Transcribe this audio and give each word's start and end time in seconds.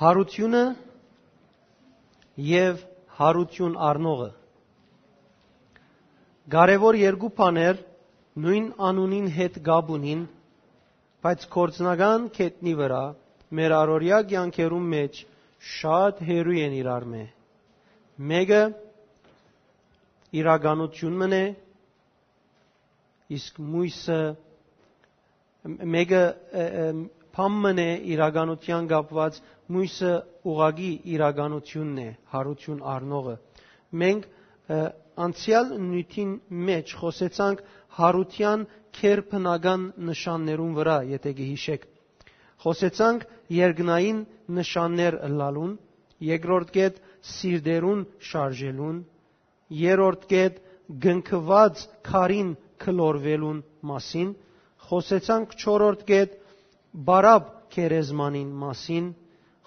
Հարությունը 0.00 0.60
եւ 2.50 2.78
հարություն 3.18 3.74
առնողը 3.88 4.28
Կարևոր 6.54 6.96
երկու 6.98 7.28
բաներ 7.40 7.82
նույն 8.44 8.70
անունին 8.88 9.26
հետ 9.34 9.58
գաբ 9.66 9.90
ունին, 9.96 10.22
բայց 11.26 11.44
կորցնական 11.56 12.24
կետնի 12.38 12.74
վրա 12.80 13.02
մեր 13.58 13.74
առօրյա 13.80 14.22
կյանքերում 14.32 14.88
մեջ 14.94 15.20
շատ 15.74 16.24
հերույ 16.30 16.64
են 16.64 16.78
իրար 16.80 17.06
մե։ 17.12 17.22
Մեկը 18.32 18.62
իրականությունն 20.40 21.38
է, 21.38 21.44
իսկ 23.36 23.62
մույսը 23.76 24.20
մեկը 25.98 26.24
փամմն 27.36 27.80
է 27.84 27.90
իրականության 28.14 28.88
կապված 28.92 29.38
մույսը 29.76 30.12
ուղագի 30.52 30.90
իրականությունն 31.16 32.00
է 32.04 32.08
հարություն 32.34 32.80
առնողը 32.94 33.34
մենք 34.02 34.26
անցյալ 35.26 35.70
նյութին 35.90 36.32
մեջ 36.70 36.94
խոսեցանք 37.02 37.62
հարության 38.00 38.66
քերբնական 39.00 39.86
նշաններուն 40.10 40.74
վրա 40.80 40.96
եթե 41.12 41.32
գհիշեք 41.40 41.86
խոսեցանք 42.64 43.26
երկնային 43.56 44.18
նշաններ 44.60 45.16
լալուն 45.40 45.72
երկրորդ 46.30 46.72
կետ 46.76 46.98
սիրդերուն 47.34 48.02
շարժելուն 48.30 48.98
երրորդ 49.80 50.26
կետ 50.32 50.58
գնքված 51.06 51.84
քարին 52.10 52.50
քլորվելուն 52.84 53.62
մասին 53.92 54.30
խոսեցանք 54.90 55.56
4-րդ 55.64 56.04
կետ 56.10 56.36
բարապ 57.10 57.50
քերեզմանին 57.74 58.48
մասին 58.62 59.10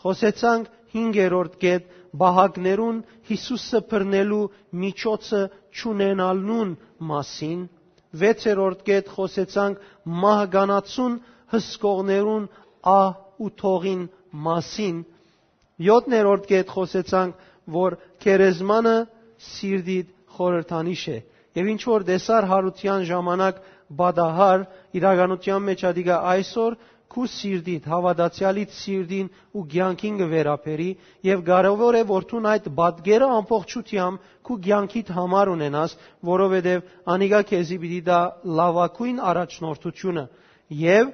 խոսեցանք 0.04 0.72
5-րդ 0.94 1.54
կետ 1.64 1.86
բահակներուն 2.22 2.98
Հիսուսը 3.30 3.80
բռնելու 3.92 4.42
միջոցը 4.84 5.42
ճունենալնուն 5.80 6.74
մասին 7.12 7.62
6-րդ 8.24 8.84
կետ 8.90 9.10
խոսեցանք 9.16 9.88
մահկանացուն 10.24 11.16
հսկողներուն 11.54 12.46
ահ 12.94 13.10
ու 13.46 13.52
թողին 13.64 14.04
մասին 14.48 15.00
7-րդ 15.88 16.50
կետ 16.52 16.74
խոսեցանք 16.76 17.50
որ 17.78 17.98
քերեզմանը 18.24 18.98
սիրդիդ 19.54 20.12
խորհրդանիշ 20.36 21.04
է 21.14 21.18
եւ 21.58 21.70
ինչ 21.74 21.82
որ 21.90 22.06
դեսար 22.10 22.48
հարության 22.52 23.04
ժամանակ 23.10 23.60
բադահար 23.98 24.64
իրականության 25.00 25.66
մեջ 25.70 25.84
ադիգա 25.90 26.18
այսօր 26.34 26.78
քու 27.14 27.26
սիրդիդ 27.34 27.88
հավատացյալիդ 27.94 28.72
սիրդին 28.78 29.28
ու 29.54 29.64
ցանկին 29.74 30.16
կվերապերի 30.22 30.88
եւ 31.30 31.44
կարեւոր 31.50 31.98
է 32.00 32.04
որ 32.12 32.28
դու 32.32 32.42
այդ 32.54 32.70
բադգերը 32.80 33.28
ամբողջությամբ 33.38 34.32
քու 34.50 34.58
ցանկիդ 34.68 35.12
համար 35.18 35.52
ունենաս 35.54 35.98
որովհետեւ 36.34 36.88
անիգա 37.16 37.42
քեզի 37.54 37.78
պիտի 37.84 38.02
դա 38.10 38.20
լավակույն 38.60 39.22
առաջնորդությունը 39.34 40.26
եւ 40.84 41.14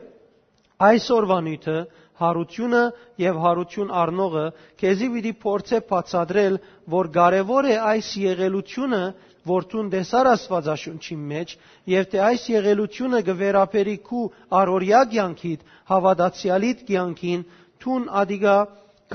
այսօրվա 0.89 1.39
նույթը 1.49 1.77
հարությունը 2.19 2.83
եւ 3.23 3.39
հարություն 3.45 3.93
առնողը 4.01 4.45
քեզի 4.81 5.07
պիտի 5.15 5.33
փորձե 5.43 5.79
բացադրել 5.89 6.59
որ 6.95 7.09
կարեւոր 7.17 7.69
է 7.69 7.75
այս 7.93 8.09
եղելությունը 8.23 9.01
որթուն 9.49 9.89
դեսար 9.93 10.29
Աստվածաշունչի 10.33 11.17
մեջ 11.31 11.53
եւ 11.93 12.07
թե 12.11 12.21
այս 12.27 12.45
եղելությունը 12.53 13.21
գվերապերի 13.29 13.95
քու 14.09 14.23
առօրյա 14.59 15.01
կյանքիդ 15.13 15.65
հավատացյալիդ 15.91 16.83
կյանքին 16.89 17.45
թուն 17.83 18.07
ադիգա 18.21 18.55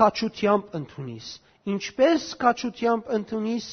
կաչությամբ 0.01 0.77
ընդունիս 0.81 1.27
ինչպես 1.75 2.29
կաչությամբ 2.45 3.11
ընդունիս 3.19 3.67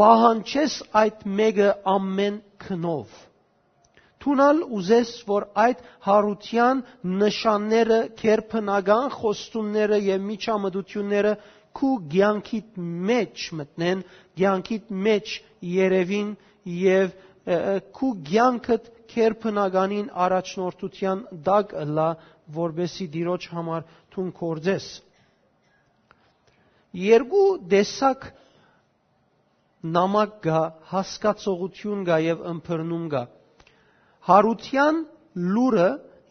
բահանչես 0.00 0.76
այդ 1.02 1.26
մեկը 1.40 1.68
ամեն 1.94 2.40
քնով 2.64 3.20
Թունալ 4.20 4.58
ուզես, 4.76 5.10
որ 5.28 5.46
այդ 5.64 5.78
հարության 6.06 6.82
նշանները, 7.22 7.98
քերփնական 8.20 9.06
խոստումները 9.16 9.98
եւ 10.06 10.26
միջամտությունները 10.30 11.32
քու 11.80 11.92
ցանկիտ 12.12 12.78
մեջ 13.10 13.44
մտնեն, 13.60 14.02
ցանկիտ 14.40 14.90
մեջ 15.06 15.34
երևին 15.74 16.34
եւ 16.80 17.14
քու 17.96 18.10
ցանկդ 18.30 18.90
քերփնականին 19.14 20.10
առաջնորդության 20.26 21.22
դակ 21.48 21.72
լա, 21.96 22.10
որբեսի 22.60 23.06
դիրոջ 23.16 23.48
համար 23.54 23.88
թուն 24.14 24.30
կորձես։ 24.40 24.86
Երկու 27.00 27.48
դեսակ 27.72 28.24
նամակ 29.96 30.32
գա, 30.44 30.62
հասկացողություն 30.92 32.08
գա 32.08 32.16
եւ 32.26 32.42
ըմբռնում 32.52 33.04
գա։ 33.14 33.22
Հարության 34.30 35.00
լուրը 35.54 35.88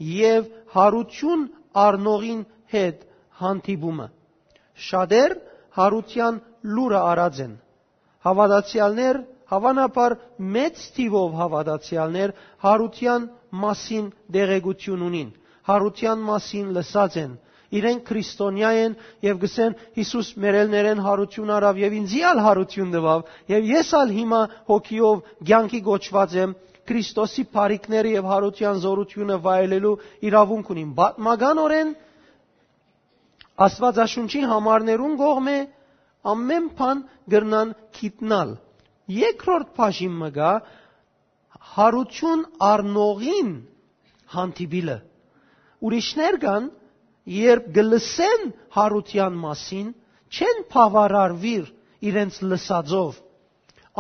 եւ 0.09 0.47
հարություն 0.75 1.41
առնողին 1.87 2.45
հետ 2.73 3.03
հանդիպումը 3.41 4.07
շատեր 4.89 5.35
հարության 5.79 6.39
լուրը 6.75 7.01
արած 7.11 7.41
են։ 7.45 7.51
Հավատացյալներ, 8.27 9.19
հավանաբար 9.51 10.15
մեծ 10.55 10.81
թիվով 10.95 11.35
հավատացյալներ 11.41 12.33
հարության 12.63 13.27
մասին 13.63 14.09
դեղեցություն 14.35 15.05
ունին, 15.09 15.29
հարության 15.69 16.25
մասին 16.29 16.73
լսած 16.77 17.17
են, 17.23 17.31
իրենք 17.79 18.03
քրիստոնյա 18.09 18.69
են 18.83 18.95
եւ 19.25 19.41
գսեն 19.43 19.75
Հիսուս 19.99 20.29
մերելներեն 20.43 21.01
հարություն 21.05 21.51
արավ 21.57 21.81
եւ 21.83 21.97
ինձիալ 21.99 22.41
հարություն 22.45 22.93
տվավ 22.95 23.27
եւ 23.53 23.67
ես 23.69 23.91
ալ 23.99 24.13
հիմա 24.19 24.41
հոգիով 24.69 25.21
ցանկի 25.49 25.81
գոչված 25.89 26.35
եմ 26.43 26.55
Քրիստոսի 26.89 27.43
բարիկները 27.53 28.13
եւ 28.15 28.29
հարության 28.33 28.79
զորությունը 28.85 29.37
վայելելու 29.45 29.95
իրավունք 30.29 30.71
ունին։ 30.73 30.93
Բատմականորեն 30.99 31.91
Աստվածաշունչի 33.65 34.41
համարներուն 34.49 35.15
կողմէ 35.19 35.55
ամեն 36.33 36.67
բան 36.79 37.03
գրնան 37.33 37.73
գիտնալ։ 37.99 38.53
Երկրորդ 39.19 39.71
բաժինը 39.79 40.29
գա 40.37 40.51
հարություն 41.75 42.43
առնողին 42.69 43.51
հանդիպիլը։ 44.35 44.97
Ուրիշներ 45.89 46.37
կան, 46.43 46.69
երբ 47.39 47.67
գլսեն 47.77 48.45
հարության 48.77 49.39
մասին, 49.43 49.87
չեն 50.39 50.63
բավարարվիր 50.73 51.71
իրենց 52.09 52.39
լսածով 52.51 53.19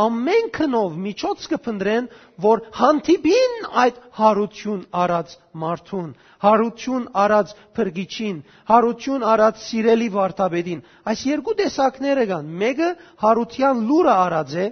ամեն 0.03 0.49
քնով 0.55 0.97
միջոց 1.05 1.45
կփնտրեն, 1.53 2.09
որ 2.45 2.61
հանդիպին 2.79 3.55
այդ 3.83 3.95
հարություն 4.19 4.81
արած 5.03 5.33
մարդուն, 5.63 6.09
հարություն 6.45 7.07
արած 7.23 7.53
փրկիչին, 7.79 8.37
հարություն 8.71 9.25
արած 9.33 9.63
սիրելի 9.65 10.09
վարտաբեդին։ 10.17 10.83
Այս 11.13 11.23
երկու 11.29 11.55
տեսակները 11.61 12.27
կան։ 12.33 12.53
Մեկը 12.63 12.89
հարության 13.23 13.81
լուրը 13.89 14.13
արած 14.27 14.55
է, 14.65 14.67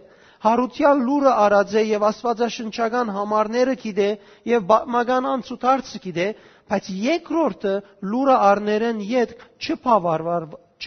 հարության 0.48 1.02
լուրը 1.08 1.34
արած 1.48 1.74
է 1.82 1.84
եւ 1.88 2.06
աստվածաշնչական 2.12 3.12
համարները 3.18 3.76
գիտե 3.84 4.10
եւ 4.54 4.68
բազմական 4.72 5.28
անցուդարձը 5.34 6.02
գիտե, 6.06 6.28
բայց 6.72 6.90
երկրորդը 7.08 7.74
լուրը 8.12 8.38
առներեն 8.52 9.04
յետ 9.12 9.36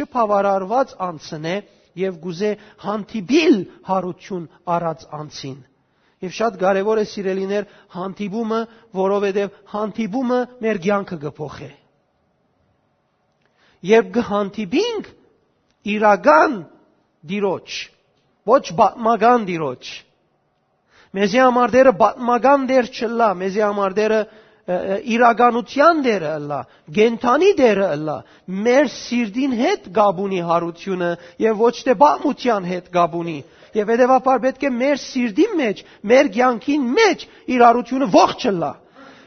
չփավարարված 0.00 0.96
անցնե 1.10 1.54
եւ 1.98 2.18
գուզե 2.24 2.50
հանդիպիլ 2.84 3.56
հարություն 3.90 4.46
առած 4.76 5.04
անցին։ 5.20 5.58
Եվ 6.20 6.32
շատ 6.36 6.58
կարևոր 6.60 7.00
է 7.00 7.04
սիրելիներ 7.10 7.68
հանդիպումը, 7.96 8.58
որովհետև 9.00 9.54
հանդիպումը 9.72 10.40
մեր 10.64 10.80
կյանքը 10.86 11.18
կփոխի։ 11.24 11.70
Երբ 13.90 14.10
կհանդիպինք 14.16 15.08
իրական 15.94 16.58
դիրոջ, 17.30 17.78
ոչ 18.50 18.62
բատմական 18.80 19.46
դիրոջ, 19.48 19.90
մեզի 21.16 21.40
համար 21.42 21.72
դերը 21.74 21.92
բատմական 22.04 22.66
դեր 22.70 22.90
չլա, 23.00 23.30
մեզի 23.40 23.62
համար 23.64 23.96
դերը 24.00 24.20
իրականության 25.14 26.02
դերը 26.04 26.28
ըլլա, 26.38 26.58
գենթանի 26.98 27.48
դերը 27.60 27.86
ըլլա, 27.96 28.16
մեր 28.66 28.90
սիրդին 28.96 29.56
հետ 29.60 29.88
գաբունի 29.96 30.42
հարությունը 30.50 31.10
եւ 31.44 31.64
ոչ 31.64 31.72
թե 31.86 31.96
բամության 32.02 32.68
հետ 32.72 32.92
գաբունի։ 32.96 33.38
Եվ 33.80 33.90
հետեւաբար 33.94 34.40
պետք 34.44 34.66
է 34.66 34.70
մեր 34.76 35.00
սիրդի 35.00 35.46
մեջ, 35.60 35.82
մեր 36.12 36.30
ցանկին 36.36 36.86
մեջ 37.00 37.26
իրարությունը 37.56 38.08
ողջ 38.14 38.46
լա։ 38.60 38.72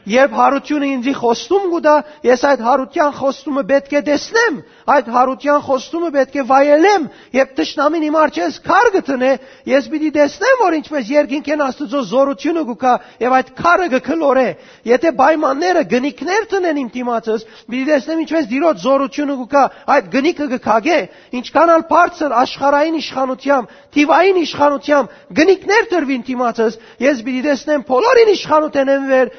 Երբ 0.04 0.34
հարությունը 0.36 0.88
ինձի 0.94 1.12
խոստում 1.16 1.66
գուտա, 1.72 1.92
ես 2.28 2.42
այդ 2.44 2.62
հարության 2.64 3.12
խոստումը 3.16 3.62
պետք 3.70 3.92
է 3.94 4.00
տեսնեմ, 4.04 4.56
այդ 4.94 5.06
հարության 5.14 5.62
խոստումը 5.64 6.10
պետք 6.14 6.34
է 6.34 6.44
վայելեմ, 6.50 7.06
եւ 7.38 7.54
տշնամին 7.56 8.04
իմ 8.08 8.18
արջես 8.20 8.58
քար 8.68 8.90
գտնե, 8.98 9.30
ես 9.72 9.88
պիտի 9.94 10.10
տեսնեմ, 10.18 10.58
որ 10.60 10.76
ինչպես 10.80 11.12
երկինքեն 11.14 11.64
Աստծո 11.64 12.02
զորությունը 12.12 12.64
գուկա 12.68 12.92
եւ 13.24 13.36
այդ 13.38 13.48
քարը 13.64 13.86
գքլորե։ 13.94 14.48
Եթե 14.92 15.12
պայմանները 15.24 15.84
գնիկներ 15.94 16.48
տնեն 16.52 16.82
իմ 16.84 16.90
դիմացս, 16.94 17.46
պիտի 17.64 17.84
տեսնեմ 17.88 18.22
ինչպես 18.24 18.48
դիրոց 18.52 18.84
զորությունը 18.84 19.38
գուկա, 19.40 19.64
այդ 19.94 20.12
գնիկը 20.12 20.46
գքագե, 20.52 20.98
ինչքանալ 21.40 21.86
բարձր 21.94 22.36
աշխարհային 22.44 22.98
իշխանությամբ, 23.00 23.74
թիվային 23.94 24.38
իշխանությամբ 24.44 25.16
գնիկներ 25.38 25.88
տրվին 25.94 26.24
դիմացս, 26.28 26.78
ես 27.04 27.24
պիտի 27.24 27.42
տեսնեմ 27.48 27.84
բոլորին 27.88 28.32
իշխանութենեն 28.34 29.08
վեր 29.14 29.32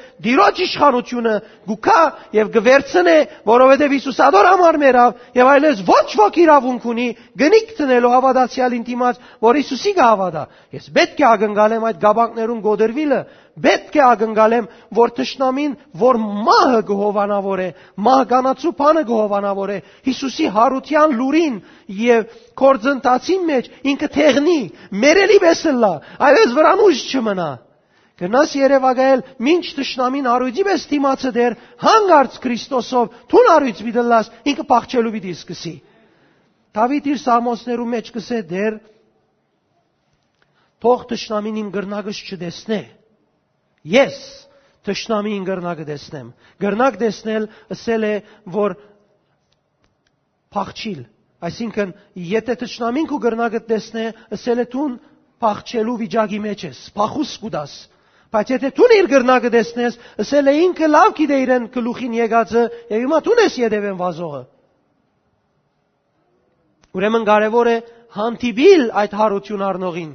Ոչ 0.55 0.55
իշխանությունը 0.64 1.34
գուքա 1.68 2.00
եւ 2.36 2.50
գվերցնե, 2.56 3.16
որովհետեւ 3.50 3.94
Հիսուսադոր 3.96 4.48
համար 4.50 4.78
մերավ 4.82 5.24
եւ 5.36 5.50
այլես 5.52 5.82
ոչ 5.88 6.06
ոք 6.20 6.38
իրավունք 6.42 6.86
ունի 6.92 7.08
գնիկ 7.42 7.72
տնելու 7.78 8.12
հավատացյալին 8.16 8.86
դիմաց, 8.86 9.20
որ 9.46 9.58
Հիսուսի 9.60 9.92
գավադա։ 9.96 10.44
Ես 10.76 10.88
պետք 10.96 11.20
է 11.20 11.26
ակնկալեմ 11.30 11.86
այդ 11.90 12.00
գաբանքներուն 12.06 12.62
գոդերվիլը, 12.66 13.20
պետք 13.66 13.94
է 13.96 14.02
ակնկալեմ, 14.06 14.66
որ 14.96 15.12
ճշնամին, 15.16 15.76
որ 15.96 16.18
մահը 16.46 16.80
գհովանավոր 16.90 17.62
է, 17.66 17.68
մահկանացու 18.06 18.72
բանը 18.80 19.04
գհովանավոր 19.10 19.72
է, 19.76 19.78
Հիսուսի 20.06 20.50
հարության 20.56 21.16
լուրին 21.20 21.60
եւ 22.00 22.26
կորձընթացին 22.60 23.46
մեջ 23.52 23.70
ինքը 23.92 24.10
թեղնի, 24.16 24.60
մերելի 25.06 25.38
բեսլա, 25.46 25.94
այլես 26.28 26.58
վրան 26.58 26.84
ուժ 26.86 27.06
չմնա։ 27.16 27.48
Գնաս 28.16 28.52
Երևակայել, 28.56 29.22
ինչ 29.52 29.64
ճշնամին 29.76 30.28
արույցի 30.32 30.64
պես 30.66 30.84
դիմացը 30.88 31.32
դեր, 31.36 31.56
հանգարց 31.82 32.36
Քրիստոսով, 32.44 33.16
թուն 33.28 33.48
արույց 33.52 33.82
մի 33.84 33.92
դլաս, 33.96 34.30
ինքը 34.52 34.64
փախչելու 34.70 35.12
պիտի 35.16 35.34
սկսի։ 35.36 35.72
Դավիթ 36.76 37.10
իր 37.12 37.20
սամոսներու 37.26 37.88
մեջ 37.92 38.08
կսե 38.16 38.38
դեր 38.52 38.78
թող 40.86 41.04
ճշնամին 41.12 41.60
իմ 41.60 41.68
գրնագս 41.76 42.22
չդեսնե։ 42.24 42.80
Ես 43.96 44.16
ճշնամին 44.86 45.44
գրնագը 45.50 45.86
դեսնեմ։ 45.92 46.32
Գրնակ 46.62 46.98
դեսնել 47.04 47.48
ասել 47.76 48.06
է, 48.06 48.14
որ 48.56 48.76
փախչիլ 50.56 51.04
Այսինքն, 51.44 51.92
եթե 52.16 52.54
ճշնամին 52.62 53.08
քու 53.10 53.18
գրնագը 53.26 53.60
տեսնե, 53.68 54.04
ասել 54.32 54.62
է 54.62 54.64
դու 54.72 54.86
փախչելու 55.42 55.96
վիճակի 56.00 56.38
մեջ 56.46 56.62
ես, 56.64 56.78
փախուս 56.96 57.32
կուտաս, 57.42 57.74
Բայց 58.36 58.50
եթե 58.52 58.70
դու 58.76 58.86
իր 58.92 59.06
գրնակը 59.08 59.50
տեսնես, 59.54 59.94
ասել 60.20 60.48
է 60.50 60.54
ինքը 60.66 60.88
լավ 60.92 61.12
գիտե 61.16 61.36
իրեն 61.40 61.66
գլուխին 61.72 62.16
եկածը, 62.18 62.64
եւ 62.92 63.04
հիմա 63.06 63.20
դու 63.24 63.36
ես 63.40 63.54
յետևեն 63.62 63.96
վազողը։ 64.00 64.40
Ուրեմն 66.96 67.24
կարևոր 67.28 67.70
է 67.72 67.76
հանդիպիլ 68.16 68.84
այդ 69.02 69.16
հարություն 69.20 69.64
առնողին։ 69.70 70.12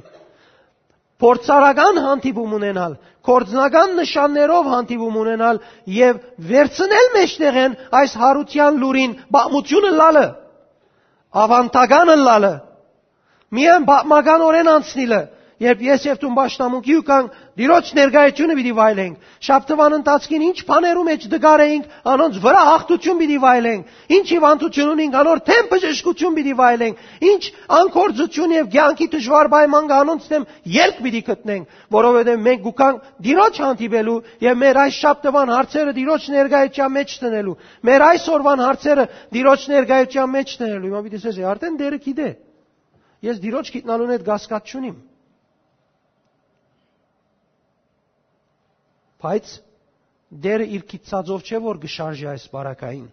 Փորձարական 1.22 1.98
հանդիպում 2.02 2.54
ունենալ, 2.58 2.94
կորձնական 3.26 3.92
նշաններով 3.98 4.70
հանդիպում 4.72 5.18
ունենալ 5.22 5.60
եւ 5.96 6.22
վերցնել 6.50 7.10
մեջտեղեն 7.16 7.76
այս 7.98 8.16
հարության 8.22 8.80
լուրին 8.82 9.12
բամությունը 9.36 9.92
լալը, 9.98 10.24
ավանտականը 11.42 12.16
լալը, 12.22 12.52
միայն 13.58 13.86
բամականորեն 13.92 14.72
անցնիլը, 14.72 15.22
Երբ 15.62 15.82
ես 15.86 16.06
եւ 16.08 16.16
տուն 16.22 16.34
ճաշնամունքի 16.38 16.94
ու 16.98 17.02
կան 17.06 17.28
դիրոջ 17.60 17.90
ներկայությունը 17.98 18.54
պիտի 18.58 18.72
վայելենք։ 18.78 19.26
Շաբթվան 19.46 19.94
ընթացքին 19.98 20.44
ինչ 20.48 20.58
բաներու 20.68 21.04
մեջ 21.08 21.26
դգարեինք, 21.32 21.84
անոնց 22.12 22.38
վրա 22.42 22.62
հաղթություն 22.68 23.20
պիտի 23.22 23.38
վայելենք։ 23.42 23.92
Ինչ 24.16 24.26
հիվանդություն 24.32 24.92
ունենք, 24.92 25.16
անոր 25.22 25.42
թեմ 25.48 25.68
բժշկություն 25.72 26.36
պիտի 26.38 26.54
վայելենք։ 26.62 27.04
Ինչ 27.32 27.42
անկորձություն 27.78 28.54
եւ 28.56 28.66
ցանկի 28.92 29.06
դժվար 29.12 29.50
պայման 29.52 29.86
կանոնց 29.92 30.26
թեմ 30.32 30.46
ելք 30.76 30.98
պիտի 31.06 31.22
գտնենք, 31.28 31.76
որովհետեւ 31.96 32.42
մենք 32.46 32.64
գուքանք 32.66 33.06
դիրոջ 33.26 33.60
հանդիպելու 33.62 34.16
եւ 34.46 34.58
մեր 34.62 34.80
այս 34.82 34.98
շաբթվան 35.02 35.52
հարցերը 35.56 35.94
դիրոջ 35.98 36.26
ներկայության 36.36 36.92
մեջ 36.96 37.14
տնելու։ 37.22 37.56
Մեր 37.88 38.06
այսօրվան 38.08 38.64
հարցերը 38.66 39.06
դիրոջ 39.36 39.68
ներկայության 39.72 40.34
մեջ 40.36 40.56
տնելու։ 40.62 40.90
Հիմա 40.92 41.02
պիտի 41.06 41.22
ասես, 41.22 41.40
արդեն 41.52 41.80
դերը 41.82 42.02
գիտե։ 42.08 42.28
Ես 43.22 43.42
դիրոջ 43.42 43.72
գիտնալուն 43.76 44.14
հետ 44.16 44.28
գասկած 44.28 44.72
չունիմ։ 44.72 44.96
Բայց 49.22 49.50
դերը 50.42 50.66
իր 50.76 50.86
քիծածով 50.90 51.44
չէ 51.46 51.58
որ 51.62 51.78
գշարժի 51.82 52.26
այս 52.32 52.46
բարակային։ 52.52 53.08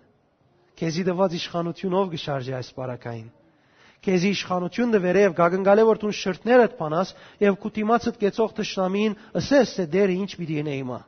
Քեզի 0.80 1.04
դված 1.10 1.36
իշխանությունով 1.40 2.10
գշարժի 2.16 2.54
այս 2.60 2.70
բարակային։ 2.78 3.28
Քեզի 4.00 4.30
իշխանություն 4.32 4.94
դվերը 4.96 5.24
եւ 5.26 5.34
գագնգալե 5.36 5.84
որ 5.90 5.98
դու 6.00 6.12
շրտներդ 6.20 6.76
փանաս 6.80 7.10
եւ 7.44 7.58
կուտիմացդ 7.66 8.20
կեցող 8.22 8.54
տշնամին 8.60 9.18
ասես 9.40 9.74
թե 9.76 9.86
դերը 9.96 10.16
ինչ 10.24 10.30
պիտի 10.40 10.56
ենե 10.60 10.76
հիմա։ 10.80 11.00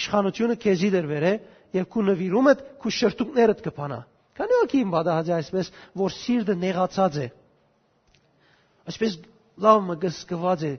Իշխանությունը 0.00 0.56
քեզի 0.64 0.90
դրվերը 0.96 1.32
եւ 1.76 1.88
քու 1.92 2.04
նվիրումդ 2.08 2.64
քու 2.80 2.94
շրտուկներդ 2.96 3.60
կփանա։ 3.68 4.00
Քանի 4.32 4.58
օքի 4.62 4.80
իմ 4.80 4.92
բադահաձ 4.96 5.30
այսպես 5.36 5.70
որ 6.00 6.14
սիրտը 6.16 6.54
նեղացած 6.62 7.18
է։ 7.20 7.26
Այսպես 8.92 9.16
լավ 9.66 9.82
մգսկված 9.92 10.64
է 10.64 10.72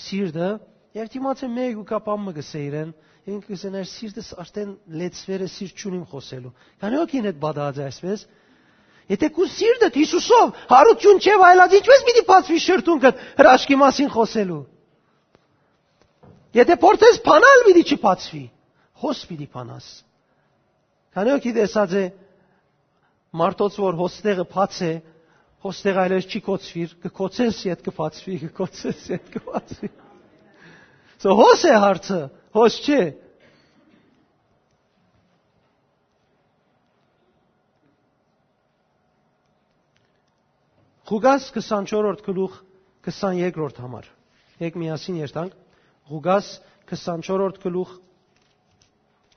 սիրտը 0.00 0.48
Եվ 0.92 1.08
դիմացը 1.12 1.48
մեկ 1.48 1.78
ու 1.80 1.86
կապամը 1.88 2.32
գսեիրեն, 2.36 2.88
ինքը 3.32 3.48
գսեներ 3.48 3.86
սիրտս 3.88 4.26
արդեն 4.42 4.72
լեցվերը 5.00 5.46
սիրտ 5.52 5.82
չունիմ 5.82 6.02
խոսելու։ 6.10 6.50
Քանի 6.82 6.98
օքին 7.02 7.28
այդ 7.30 7.38
բադած 7.44 7.78
այսպես։ 7.86 8.24
Եթե 9.12 9.30
քու 9.36 9.46
սիրտը 9.52 9.88
Հիսուսով 9.96 10.52
հարություն 10.72 11.22
չէ 11.22 11.36
վայելած, 11.42 11.76
ինչպես 11.78 12.04
պիտի 12.08 12.24
բացվի 12.28 12.60
շրթունքդ 12.66 13.24
հրաշքի 13.40 13.78
մասին 13.82 14.12
խոսելու։ 14.12 14.60
Եթե 16.60 16.76
փորձես 16.84 17.22
փանալ, 17.24 17.64
պիտի 17.68 17.84
չբացվի։ 17.96 18.44
Հոս 19.02 19.24
պիտի 19.32 19.48
փանաս։ 19.56 19.88
Քանի 21.16 21.34
օքի 21.38 21.52
տեսած 21.56 21.96
է 21.96 22.04
մարդոց 23.40 23.80
որ 23.80 23.98
հոստեղը 24.02 24.46
բաց 24.52 24.78
է, 24.84 24.92
հոստեղը 25.64 26.02
այլևս 26.04 26.28
չի 26.28 26.40
կոծվիր, 26.52 26.94
կկոծես, 27.06 27.58
իդ 27.72 27.84
կբացվի, 27.88 28.38
կկոծես, 28.44 29.02
իդ 29.16 29.28
կբացվի։ 29.36 29.90
So 31.22 31.36
հոս 31.38 31.60
է 31.70 31.74
հարցը, 31.78 32.16
հոս 32.56 32.76
չէ։ 32.82 33.02
Ղուգաս 41.12 41.46
24-րդ 41.54 42.24
գլուխ 42.26 42.56
23-րդ 43.06 43.78
համար։ 43.84 44.10
Եկ 44.66 44.80
միասին 44.82 45.20
երթանք։ 45.22 45.54
Ղուգաս 46.10 46.50
24-րդ 46.90 47.62
գլուխ 47.68 47.94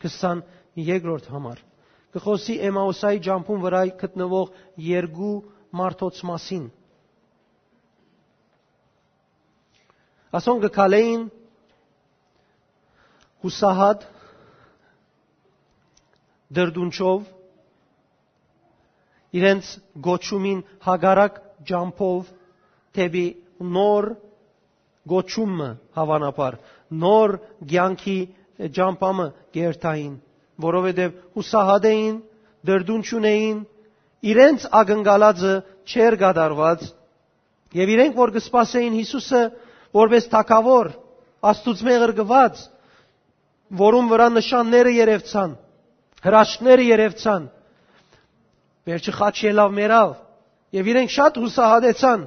23-րդ 0.01 1.31
համար։ 1.35 1.63
Կխոսի 2.17 2.57
Էմաուսայի 2.71 3.23
ջամփուն 3.29 3.63
վրա 3.67 3.85
գտնվող 4.01 4.53
երկու 4.89 5.33
մարդոց 5.85 6.25
մասին։ 6.33 6.69
Ասոն 10.39 10.65
գկալեին 10.65 11.25
հուսահատ 13.45 14.05
դրդունչով 16.59 17.31
իրենց 19.39 19.71
գոչումին 20.07 20.61
հագարակ 20.87 21.39
ջամփով 21.69 22.29
թեպի 22.97 23.25
նոր 23.75 24.07
գոչումը 25.13 25.69
հավանաբար 25.97 26.57
նոր 27.05 27.33
ցանկի 27.71 28.17
ջամփամը 28.77 29.25
գերտային 29.57 30.13
որովհետև 30.65 31.15
հուսահատ 31.37 31.87
էին 31.91 32.19
դրդունչ 32.69 33.05
ունեին 33.19 33.57
իրենց 34.31 34.67
ակնկալածը 34.81 35.53
չեր 35.91 36.17
գադարված 36.21 36.85
եւ 37.79 37.91
իրենք 37.95 38.15
որ 38.21 38.33
կսպասեին 38.37 38.95
Հիսուսը 39.01 39.41
որպես 39.99 40.29
թակավոր 40.31 40.91
աստուծո 41.51 41.87
մեղրգված 41.89 42.63
որում 43.73 44.09
վրա 44.11 44.27
նշանները 44.35 44.91
երևցան, 44.95 45.55
հրաշքները 46.25 46.85
երևցան։ 46.91 47.47
Վերջը 48.85 49.13
խաչ 49.17 49.35
ելավ 49.45 49.75
մերավ 49.79 50.11
եւ 50.77 50.89
իրենք 50.93 51.13
շատ 51.15 51.39
հուսահատեցան։ 51.41 52.25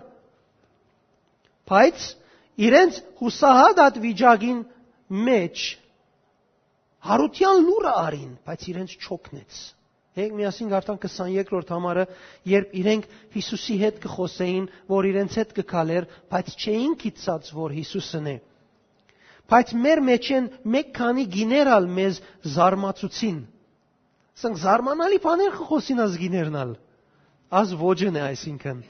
Բայց 1.68 2.06
իրենց 2.68 3.00
հուսահատ 3.20 3.98
վիճակին 4.02 4.60
մեջ 5.28 5.64
հարության 7.08 7.60
լուրը 7.68 7.92
արին, 8.02 8.30
բայց 8.48 8.64
իրենց 8.72 8.94
չոքնեց։ 8.98 9.58
Եկ 10.18 10.32
միասին 10.34 10.70
գարտան 10.72 10.98
22-րդ 10.98 11.68
համարը, 11.70 12.04
երբ 12.50 12.72
իրենք 12.80 13.04
Հիսուսի 13.36 13.76
հետ 13.82 13.98
կխոսեին, 14.02 14.64
որ 14.90 15.08
իրենց 15.12 15.36
հետ 15.38 15.52
կգալեր, 15.58 16.08
բայց 16.32 16.48
չէին 16.58 16.96
գիտած, 17.02 17.50
որ 17.54 17.74
Հիսուսն 17.78 18.26
է։ 18.26 18.34
բայց 19.48 19.72
մեր 19.84 20.00
մեջ 20.08 20.28
են 20.38 20.48
մեկ 20.74 20.90
քանի 20.98 21.24
գիներալ 21.32 21.86
մեզ 21.98 22.20
զարմացուցին։ 22.54 23.38
Սանք 24.38 24.60
զարմանալի 24.64 25.18
բաներ 25.24 25.56
խոսին 25.68 26.02
ազ 26.04 26.18
գիներնալ։ 26.22 26.74
Ազ 27.58 27.72
ոջն 27.80 28.18
է 28.18 28.22
այսինքն։ 28.28 28.82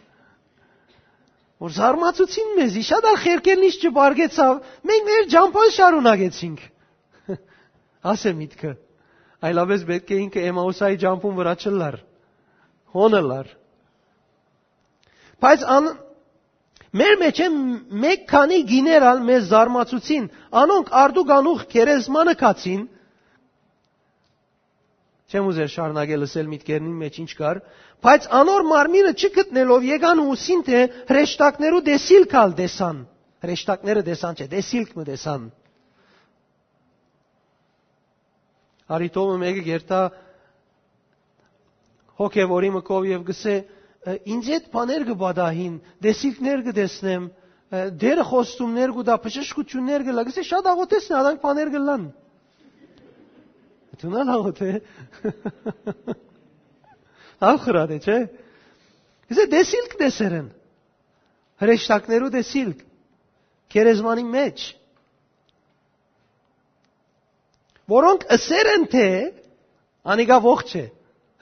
Որ 1.62 1.72
զարմացուցին 1.78 2.50
մեզ, 2.58 2.74
շատ 2.88 3.06
ալ 3.10 3.16
խերկելն 3.22 3.64
ինչ 3.68 3.76
չբարգեցավ, 3.88 4.58
մենք 4.90 5.08
մեր 5.08 5.24
ջամփան 5.34 5.72
շարունակեցինք։ 5.78 6.60
Ասե 8.12 8.34
միտքը։ 8.42 8.74
Այլապես 9.48 9.86
պետք 9.88 10.12
է 10.14 10.18
ինքը 10.26 10.44
Էմաուսայի 10.50 11.00
ջամփուն 11.02 11.38
վրա 11.38 11.54
չլար։ 11.62 11.96
Հոնը 12.98 13.22
լար։ 13.28 13.50
Բայց 15.38 15.66
ան 15.78 15.90
Մեր 16.97 17.16
մեջ 17.21 17.40
են 17.45 17.57
մեկ 18.02 18.23
քանի 18.30 18.59
գիներալ 18.68 19.18
մեզ 19.28 19.49
զարմացուցին, 19.50 20.28
անոնք 20.61 20.92
արդուգանուխ 21.02 21.64
քերեզմանը 21.75 22.35
կացին։ 22.42 22.87
Չեմ 25.28 25.49
ուզեր 25.50 25.68
շարունակել 25.75 26.23
լսել 26.25 26.47
միտքերնին 26.54 26.97
մեջ 27.02 27.18
ինչ 27.23 27.30
կար, 27.37 27.61
բայց 28.07 28.28
անոր 28.40 28.64
մարմինը 28.71 29.12
չգտնելով 29.21 29.85
եկան 29.88 30.23
ուսին 30.25 30.62
թե 30.68 30.80
հրեշտակներու 31.11 31.83
դեսիլքալ 31.88 32.54
դեսան։ 32.62 33.02
Հրեշտակները 33.45 34.04
դեսան 34.09 34.38
չէ, 34.38 34.47
դեսիլք 34.54 34.95
մը 34.97 35.04
դեսան։ 35.12 35.42
Արիտոմը 38.97 39.37
մեկը 39.45 39.62
գերտա 39.68 40.00
հոգևորի 42.23 42.71
մկով 42.78 43.09
եւ 43.12 43.26
գսե 43.28 43.57
ինձ 44.06 44.48
այդ 44.54 44.66
բաներ 44.72 45.04
կբադահին, 45.08 45.74
դեսիքներ 46.04 46.62
կդեսնեմ, 46.68 47.24
դերը 48.00 48.24
խոստումներ 48.28 48.92
կուտա, 48.96 49.16
բժշկություններ 49.24 50.04
կլա, 50.08 50.24
գսե 50.28 50.44
շատ 50.48 50.68
աղոթեսն 50.72 51.16
արանք 51.18 51.42
բաներ 51.42 51.70
կլան։ 51.74 52.04
Դունալ 53.98 54.30
աղոթ 54.36 54.62
է։ 54.62 54.72
Ախրատ 57.52 57.94
է, 57.96 57.98
չէ։ 57.98 58.18
Գսե 59.28 59.46
դեսիլք 59.52 59.96
դեսերեն։ 60.02 60.46
Հրեշտակներու 61.58 62.30
դեսիլք։ 62.38 62.84
Քերեզմանի 63.74 64.24
մեջ։ 64.38 64.66
Որոնք 67.92 68.24
ըսեր 68.38 68.70
են 68.76 68.86
թե 68.94 69.08
անիգա 70.14 70.38
ողջ 70.46 70.74
է։ 70.78 70.86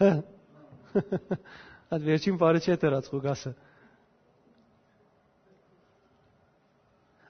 Այդ 1.94 2.06
վերջին 2.06 2.38
բառը 2.40 2.60
չէ 2.66 2.76
դրած 2.82 3.08
Ղուկասը։ 3.12 3.52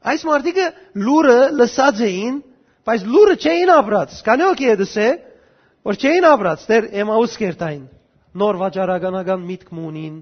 Այս 0.07 0.23
մարդիկը 0.29 0.67
լուրը 1.03 1.39
լսած 1.61 2.01
էին, 2.07 2.39
բայց 2.87 3.05
լուրը 3.11 3.37
չէին 3.43 3.73
ապրած։ 3.75 4.17
Կանյոք 4.29 4.63
է 4.63 4.77
դսե, 4.81 5.07
որ 5.91 5.99
չէին 6.01 6.29
ապրած, 6.31 6.67
դեր 6.71 6.89
Էմաուս 7.03 7.37
կերտային։ 7.43 7.85
Նոր 8.37 8.59
վաճառականական 8.63 9.45
միտք 9.51 9.73
մունին, 9.77 10.17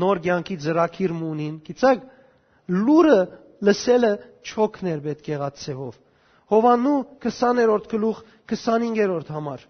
նոր 0.00 0.20
կյանքի 0.26 0.56
ծրակիր 0.64 1.14
մունին։ 1.20 1.56
Գիտեք, 1.68 2.06
լուրը 2.80 3.18
լսելը 3.68 4.12
չոքներ 4.50 5.02
պետք 5.06 5.30
եղած 5.30 5.64
ցևով։ 5.64 5.98
Հովանու 6.50 6.96
20-րդ 7.22 7.90
գլուխ 7.94 8.22
25-րդ 8.50 9.28
համար 9.36 9.66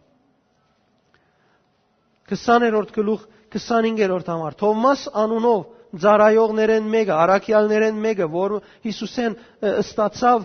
20-րդ 2.31 2.93
գլուխ 2.95 3.27
25-րդ 3.55 4.31
համար. 4.33 4.57
Թովմաս 4.61 5.05
անունով 5.23 5.61
ծարայողներեն 6.05 6.87
մեկը, 6.91 7.15
արաքյալներեն 7.25 7.97
մեկը, 8.05 8.27
որ 8.31 8.57
Հիսուսեն 8.87 9.37
ստացավ 9.81 10.45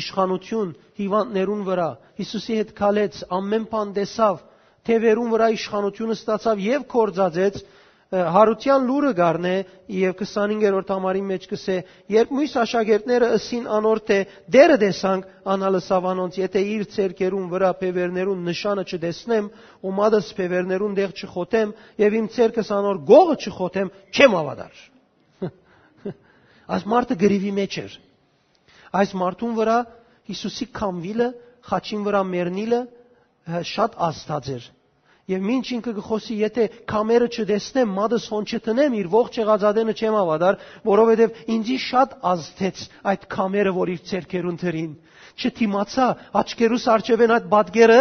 իշխանություն 0.00 0.74
հիվանդներուն 1.00 1.62
վրա, 1.66 1.88
Հիսուսի 2.20 2.58
հետ 2.60 2.74
քալեց, 2.76 3.22
ամեն 3.36 3.64
բան 3.72 3.94
տեսավ, 3.96 4.36
թևերուն 4.86 5.32
վրա 5.34 5.48
իշխանությունը 5.56 6.16
ստացավ 6.16 6.62
եւ 6.66 6.84
կորձածեց, 6.92 7.58
հարության 8.14 8.84
լուրը 8.86 9.10
գառնե 9.18 9.52
եւ 9.90 10.12
25-րդ 10.20 10.90
համարի 10.94 11.22
մեջ 11.26 11.46
կսե 11.50 11.76
երբ 12.14 12.34
մույս 12.36 12.52
աշակերտները 12.62 13.30
ըսին 13.36 13.64
անորդ 13.76 14.12
է 14.14 14.18
դերը 14.56 14.76
դեսանք 14.82 15.32
անալսավ 15.54 16.06
անոնց 16.12 16.38
եթե 16.38 16.62
իր 16.76 16.84
ցերկերուն 16.94 17.48
վրա 17.50 17.70
փևերներուն 17.82 18.44
նշանը 18.46 18.84
չդեսնեմ 18.86 19.48
ու 19.82 19.94
մադս 19.98 20.30
փևերներուն 20.38 20.94
դեղ 21.00 21.16
չխոթեմ 21.18 21.74
եւ 22.06 22.16
իմ 22.20 22.30
ցերկս 22.36 22.70
անոր 22.78 23.02
գողը 23.10 23.36
չխոթեմ 23.42 23.90
չեմ 24.14 24.38
ավադար 24.42 24.84
այս 26.76 26.88
մարդը 26.94 27.18
գրիվի 27.26 27.52
մեջ 27.58 27.80
էր 27.82 27.98
այս 29.02 29.18
մարդուն 29.26 29.58
վրա 29.58 29.78
Հիսուսի 30.26 30.66
կամվիլը 30.74 31.26
խաչին 31.66 32.06
վրա 32.06 32.22
մեռնիլը 32.30 32.80
շատ 33.74 33.98
աստած 34.06 34.48
էր 34.56 34.64
Եվ 35.26 35.46
ինչ 35.56 35.66
ինքը 35.74 35.92
գխոսի, 35.96 36.34
եթե 36.38 36.64
կամերը 36.86 37.26
չդեսնեմ, 37.34 37.94
մադս 37.96 38.26
հոն 38.30 38.44
չտնեմ, 38.46 38.92
իր 38.94 39.06
ողջ 39.10 39.38
եղածադենը 39.40 39.94
չեմ 39.98 40.18
ավադար, 40.20 40.58
որովհետև 40.86 41.40
ինձի 41.56 41.78
շատ 41.82 42.12
ազդեց 42.30 42.82
այդ 43.10 43.24
կամերը, 43.34 43.72
որ 43.74 43.90
իր 43.96 44.04
ցերկերուն 44.10 44.60
թրին։ 44.62 44.92
Չթիմացա, 45.36 46.06
աչքերուս 46.42 46.86
արջևեն 46.94 47.34
այդ 47.36 47.48
բադգերը 47.56 47.98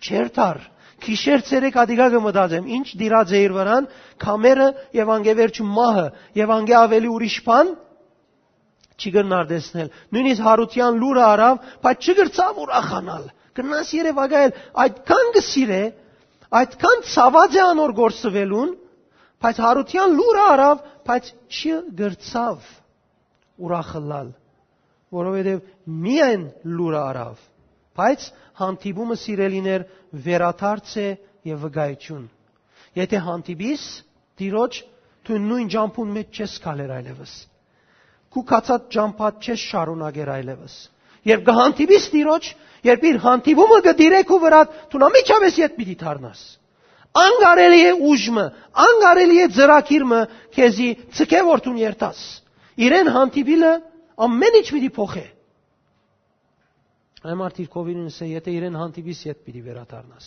չեր 0.00 0.32
թար։ 0.36 0.62
Քիշեր 0.96 1.42
ցերեկ 1.44 1.76
ադիգա 1.76 2.06
մտածեմ, 2.24 2.68
ինչ 2.72 2.86
դիրած 3.04 3.32
է 3.36 3.40
իր 3.44 3.52
վրան, 3.52 3.88
կամերը 4.24 4.68
եւ 4.96 5.10
անգևերջ 5.12 5.60
մահը 5.76 6.06
եւ 6.40 6.52
անգե 6.56 6.76
ավելի 6.80 7.10
ուրիշ 7.16 7.36
բան 7.46 7.72
չի 8.96 9.12
գնարդեսնել։ 9.16 9.90
Նույնիսկ 10.16 10.46
հարության 10.46 11.00
լուրը 11.02 11.24
արավ, 11.26 11.58
բայց 11.84 12.08
չգրծավ 12.10 12.60
ուրախանալ։ 12.64 13.26
Գնաս 13.56 13.90
Երևանայել, 13.96 14.54
այդքան 14.86 15.30
գսիրե, 15.36 15.82
այդքան 16.54 17.04
ցաված 17.12 17.56
է 17.56 17.62
անոր 17.66 17.92
գործվելուն, 18.00 18.72
բայց 19.42 19.60
հարության 19.66 20.16
լուրը 20.20 20.44
արավ, 20.52 20.82
բայց 21.06 21.30
չգրծավ 21.56 22.68
ուրախլալ, 23.66 24.30
որովհետև 25.16 25.60
միայն 26.06 26.46
լուրը 26.76 27.00
արավ, 27.02 27.36
բայց 27.96 28.26
հանդիպումը 28.60 29.16
սիրելիներ 29.22 29.86
վերաթարց 30.26 30.96
է 31.02 31.08
եւ 31.50 31.62
վգայություն։ 31.66 32.24
Եթե 32.96 33.20
հանդիպիս, 33.26 33.84
դիրոջ 34.40 34.80
դու 35.26 35.38
նույն 35.46 35.70
ջամփուն 35.74 36.12
մեջ 36.16 36.40
չես 36.40 36.56
կալեր 36.64 36.92
այլևս։ 36.96 37.32
Քու 38.32 38.44
կացած 38.50 38.86
ջամփատ 38.96 39.46
չես 39.46 39.64
շարունակեր 39.72 40.30
այլևս։ 40.36 40.76
Երբ 41.26 41.42
կհանդիպիս 41.46 42.06
դիրոջ, 42.12 42.48
երբ 42.86 43.06
իր 43.10 43.18
հանդիպումը 43.24 43.78
կդիրեք 43.86 44.32
ու 44.36 44.40
վրա, 44.46 44.60
դու 44.92 45.00
նամիջավես 45.02 45.58
իդ 45.62 45.76
պիտի 45.76 45.96
դառնաս։ 46.02 46.42
Անգարելի 47.16 47.80
է 47.82 47.92
ուժմը, 48.12 48.44
անգարելի 48.86 49.38
է 49.42 49.46
ծրակիրը 49.56 50.20
քեզի 50.56 50.88
ցկե 51.16 51.40
որտուն 51.48 51.78
երտաս։ 51.82 52.20
Իրեն 52.86 53.10
հանդիպիլը 53.16 53.72
ամեն 54.26 54.58
ինչ 54.60 54.66
պիտի 54.76 54.90
փոխե։ 54.96 55.24
Այն 57.26 57.38
մարդիկ 57.40 57.70
կովինն 57.72 58.10
ասե, 58.12 58.26
եթե 58.36 58.52
իրեն 58.54 58.76
հանդիպիս, 58.76 59.20
իդ 59.32 59.38
պիտի 59.46 59.62
վերադառնաս։ 59.66 60.26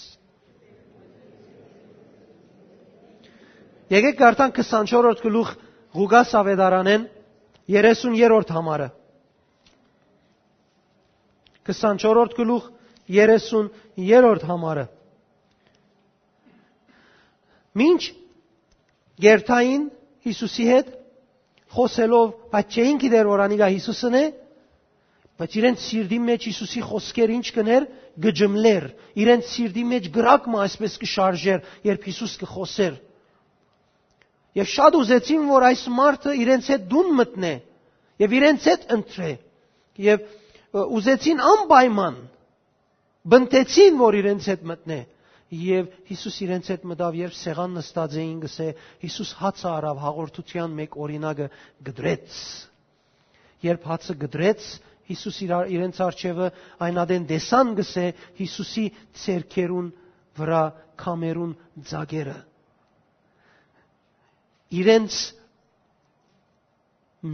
Եկեք 3.89 4.17
գարտան 4.19 4.51
24-րդ 4.57 5.21
գլուխ 5.25 5.53
Ղուգաս 5.99 6.33
ավետարանեն 6.39 7.05
30-րդ 7.69 8.51
համարը։ 8.53 8.89
24-րդ 11.69 12.35
գլուխ 12.39 12.69
30-րդ 13.09 14.45
համարը։ 14.49 14.85
Մինչ 17.79 18.01
գերթային 19.23 19.87
Հիսուսի 20.25 20.65
հետ 20.69 20.87
խոսելով, 21.73 22.31
բայց 22.53 22.77
չէին 22.77 23.01
գիտեր 23.03 23.29
որ 23.29 23.43
անիգա 23.45 23.67
Հիսուսն 23.75 24.17
է, 24.19 24.23
բայց 25.39 25.55
իրենց 25.59 25.83
սիրտի 25.85 26.19
մեջ 26.29 26.47
Հիսուսի 26.49 26.81
խոսքեր 26.89 27.33
ինչ 27.37 27.45
կներ 27.55 27.85
գջմլեր, 28.25 28.87
իրենց 29.23 29.51
սիրտի 29.53 29.83
մեջ 29.93 30.09
գրակը 30.17 30.57
այսպես 30.65 30.97
կշարժեր, 31.03 31.61
երբ 31.87 32.07
Հիսուս 32.09 32.33
կխոսեր։ 32.41 32.97
Եվ 34.59 34.69
շատ 34.73 34.97
ուզեցին, 34.99 35.45
որ 35.49 35.65
այս 35.69 35.83
մարդը 35.93 36.35
իրենց 36.43 36.69
հետ 36.73 36.85
դուն 36.91 37.11
մտնե 37.19 37.53
եւ 38.19 38.35
իրենց 38.39 38.67
հետ 38.69 38.85
ընտրե։ 38.97 39.31
Եվ 40.09 40.25
ուզեցին 40.73 41.39
անպայման 41.41 42.17
բնտեցին, 43.29 43.95
որ 43.99 44.17
իրենց 44.19 44.49
հետ 44.53 44.67
մտնե։ 44.69 44.99
Եվ 45.59 45.87
Հիսուս 46.09 46.35
իրենց 46.45 46.67
հետ 46.69 46.83
մտավ, 46.89 47.15
երբ 47.19 47.35
սեղան 47.39 47.71
նստած 47.79 48.17
էին, 48.21 48.35
գսե 48.43 48.67
Հիսուս 49.01 49.31
հացը 49.39 49.69
արավ 49.69 50.01
հաղորդության 50.03 50.75
մեկ 50.79 50.97
օրինակը 51.05 51.47
գդրեց։ 51.89 52.35
Երբ 53.65 53.87
հացը 53.89 54.15
գդրեց, 54.23 54.67
Հիսուս 55.09 55.39
իրենց 55.49 55.99
արջևը 56.05 56.51
այնադեն 56.85 57.25
դեսան 57.33 57.73
գսե 57.79 58.05
Հիսուսի 58.37 58.85
ցերկերուն 59.23 59.89
վրա 60.37 60.63
կամերուն 61.01 61.53
ձագերը։ 61.89 62.37
Իրենց 64.79 65.17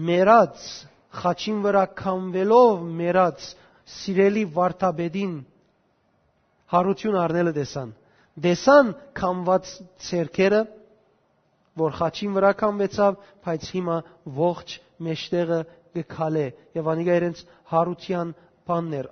մերած 0.07 0.69
խաչին 1.19 1.59
վրա 1.65 1.83
կամվելով 2.01 2.85
մերած 2.99 3.45
սիրելի 3.95 4.43
վարդապետին 4.55 5.35
հարություն 6.73 7.17
առնելը 7.21 7.53
տեսան։ 7.59 7.91
Դեսան 8.45 8.87
կամված 9.19 9.69
ցերքերը, 10.05 10.61
որ 11.79 11.95
խաչին 11.99 12.33
վրա 12.35 12.51
կամվեցավ, 12.61 13.19
բայց 13.45 13.67
հիմա 13.75 13.97
ողջ 14.39 14.73
մեջտեղը 15.07 15.59
գքալե 15.95 16.45
եւ 16.75 16.89
անիկա 16.95 17.15
իրենց 17.21 17.43
հարության 17.71 18.33
բաններ, 18.69 19.09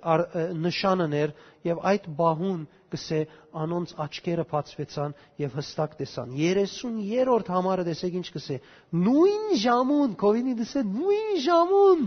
նշանն 0.64 1.18
էր 1.20 1.34
եւ 1.64 1.82
այդ 1.90 2.08
բահուն 2.18 2.62
կսե 2.94 3.20
անոնց 3.64 3.92
աչքերը 4.04 4.44
բացվեցան 4.50 5.14
եւ 5.42 5.54
հստակ 5.58 5.94
տեսան 6.00 6.34
33-րդ 6.38 7.50
համարը 7.54 7.86
տեսեք 7.88 8.18
ինչ 8.20 8.26
կսե 8.34 8.58
նույն 9.04 9.46
ժամուն 9.64 10.14
կովինի 10.20 10.54
դսե 10.60 10.82
նույն 10.90 11.32
ժամուն 11.46 12.04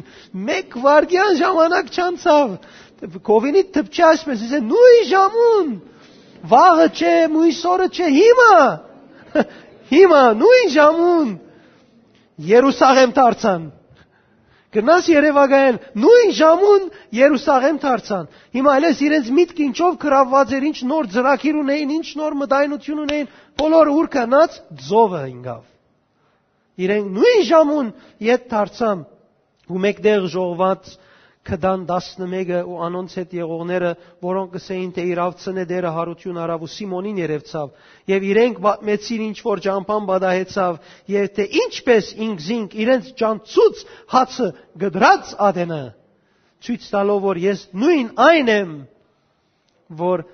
մեկ 0.49 0.77
վարգյան 0.85 1.39
ժամանակ 1.41 1.91
չանցավ 1.97 2.55
կովինի 3.29 3.63
թփչի 3.77 4.05
ասպես 4.11 4.45
դսե 4.45 4.61
նույն 4.67 5.07
ժամուն 5.13 5.73
վաղը 6.53 6.87
չէ 7.01 7.15
մույսորը 7.35 7.89
չէ 7.97 8.11
հիմա 8.17 8.53
հիմա 9.95 10.23
նույն 10.43 10.73
ժամուն 10.77 11.35
Երուսաղեմ 12.47 13.13
դարձան 13.17 13.63
Գնաս 14.77 15.07
Երևանայել, 15.09 15.77
նույն 15.97 16.31
ժամուն 16.37 16.83
Երուսաղեմ 17.17 17.77
դարձան։ 17.81 18.27
Հիմա 18.57 18.73
այլես 18.77 18.99
իրենց 19.07 19.31
միտք 19.37 19.61
ինչով 19.65 19.95
գրավված 20.03 20.53
էր, 20.57 20.67
ինչ 20.69 20.77
նոր 20.91 21.09
ծրագիր 21.15 21.57
ունեին, 21.61 21.93
ինչ 21.97 22.07
նոր 22.19 22.37
մտայնություն 22.41 23.01
ունեին, 23.07 23.31
բոլորը 23.57 23.95
ուր 23.97 24.09
կանած 24.17 24.59
ձովը 24.87 25.23
ինգավ։ 25.33 25.63
Իրենք 26.87 27.07
նույն 27.17 27.43
ժամուն 27.49 27.89
իդ 28.27 28.47
դարձան 28.53 29.03
ու 29.67 29.81
մեկտեղ 29.87 30.27
ժողված 30.37 30.91
կդան 31.47 31.83
11-ը 31.87 32.59
ու 32.67 32.77
անոնց 32.87 33.13
հետ 33.17 33.33
եղողները, 33.37 33.91
որոնք 34.23 34.51
կսեին 34.55 34.89
թե 34.97 35.05
իրավ 35.11 35.35
ծնեդերը 35.43 35.91
հարություն 35.97 36.39
արավ 36.43 36.65
ու 36.67 36.69
Սիմոնին 36.73 37.21
երևցավ, 37.23 37.69
եւ 38.11 38.25
իրենք 38.31 38.59
մեծին 38.89 39.23
ինչ 39.27 39.37
որ 39.47 39.61
ճամփան 39.67 40.07
բադահեցավ, 40.11 40.79
եւ 41.13 41.29
թե 41.37 41.45
ինչպես 41.63 42.11
ինքզինք 42.27 42.75
իրենց 42.83 43.11
ճանցուց 43.21 43.85
հացը 44.15 44.49
գդրած 44.83 45.33
ադենը, 45.47 45.83
ցույց 46.67 46.89
տալով 46.97 47.23
որ 47.27 47.41
ես 47.47 47.63
նույն 47.77 48.11
այն 48.27 48.53
եմ, 48.57 48.75
որ 50.03 50.25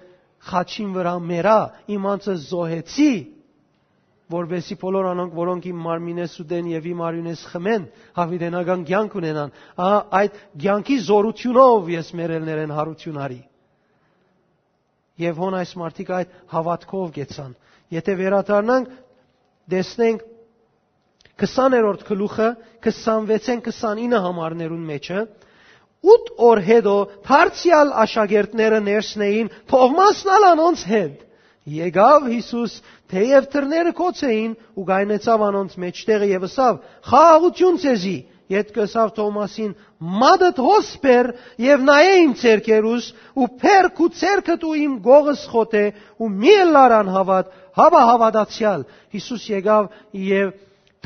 խաչին 0.50 0.90
վրա 0.98 1.14
մերա 1.30 1.60
իմ 1.94 2.10
անձը 2.14 2.36
զոհեցի 2.50 3.12
որբեսի 4.34 4.76
բոլոր 4.82 5.08
անոնք, 5.14 5.34
որոնք 5.38 5.66
իմ 5.70 5.80
մարմինես 5.88 6.36
ուտեն 6.44 6.70
եւ 6.74 6.88
իմ 6.92 7.02
արյունես 7.08 7.44
խմեն, 7.54 7.88
հավիտենական 8.18 8.84
կյանք 8.90 9.18
ունենան։ 9.20 9.54
Ահա 9.86 10.00
այդ 10.20 10.38
կյանքի 10.64 10.98
զորությունով 11.08 11.90
ես 11.94 12.12
մերելներ 12.20 12.62
են 12.64 12.76
հարություն 12.78 13.20
արի։ 13.24 13.40
Եվ 15.24 15.42
հոն 15.44 15.58
այս 15.62 15.74
մարդիկ 15.84 16.14
այդ 16.18 16.38
հավատքով 16.54 17.10
գեցան։ 17.18 17.52
Եթե 17.94 18.14
վերադառնանք, 18.24 18.94
տեսնենք 19.74 20.24
20-րդ 21.44 22.06
գլուխը 22.08 22.50
26-ին 22.86 23.62
29 23.66 24.22
համարներուն 24.24 24.88
մեջը 24.90 25.22
8 26.04 26.32
օր 26.46 26.62
հետո 26.68 26.96
Թարցիալ 27.28 27.94
աշակերտները 28.04 28.80
ներսնեին 28.88 29.52
Թովմասն 29.72 30.32
ալանոնց 30.34 30.84
հետ 30.90 31.22
Եկավ 31.74 32.26
Հիսուս, 32.28 32.74
թեև 33.14 33.48
թրները 33.54 33.94
կոց 33.98 34.22
էին 34.28 34.54
ու 34.78 34.86
գայնեցավ 34.90 35.44
անոնց 35.48 35.76
մեջտեղը 35.84 36.30
եւ 36.34 36.46
ասավ. 36.50 36.80
«Խաղաղություն 37.10 37.82
ցեզի»։ 37.84 38.18
Ետ 38.54 38.72
կսավ 38.76 39.12
Թոմասին. 39.18 39.72
«Մադդ 40.22 40.58
հոսպեր 40.66 41.30
եւ 41.64 41.86
նայե 41.90 42.16
իմ 42.24 42.34
ցերկերուս 42.42 43.06
ու 43.40 43.48
փերք 43.64 44.02
ու 44.04 44.10
ցերկդ 44.20 44.66
ու 44.68 44.74
իմ 44.84 44.96
գողս 45.08 45.46
խոթե 45.54 45.86
ու 46.20 46.30
մի 46.44 46.58
լարան 46.74 47.12
հավատ, 47.16 47.54
հավա 47.80 48.02
հավատացյալ»։ 48.12 48.86
Հիսուս 49.16 49.46
եկավ 49.54 49.88
եւ 50.28 50.52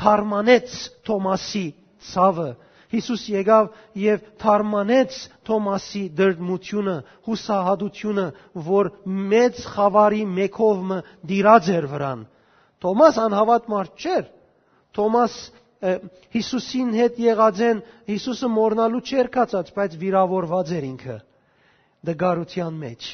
թարմանեց 0.02 0.78
Թոմասի 1.06 1.66
ցավը 2.10 2.50
Հիսուս 2.88 3.22
եկավ 3.34 3.66
եւ 4.00 4.24
թարմանեց 4.40 5.16
Թոմասի 5.48 6.02
դրդմությունը, 6.18 6.96
հուսահատությունը, 7.28 8.26
որ 8.68 8.90
մեծ 9.32 9.62
խավարի 9.74 10.22
մեկովը 10.38 10.98
դիրած 11.32 11.70
էր 11.76 11.88
վրան։ 11.92 12.26
Թոմաս 12.84 13.20
անհավատ 13.28 13.70
մարդ 13.74 14.04
չէր։ 14.04 14.26
Թոմաս 14.98 15.38
Հիսուսին 16.34 16.94
հետ 16.98 17.18
եղած 17.22 17.60
են, 17.68 17.80
Հիսուսը 18.08 18.48
մորնալու 18.50 19.02
չէր 19.06 19.28
կացած, 19.36 19.68
բայց 19.76 19.92
վիրավորված 20.00 20.72
էր 20.74 20.86
ինքը 20.88 21.18
դգարության 22.08 22.78
մեջ։ 22.82 23.08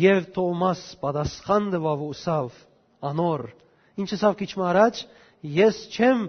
Եվ 0.00 0.26
Թոմաս 0.34 0.82
պատասխան 1.02 1.68
տվավ 1.74 2.04
ուսավ 2.08 2.58
անոր։ 3.10 3.44
Ինչը 4.02 4.18
սավ 4.24 4.36
քիչ 4.40 4.50
առաջ 4.72 5.02
ես 5.44 5.80
չեմ 5.92 6.26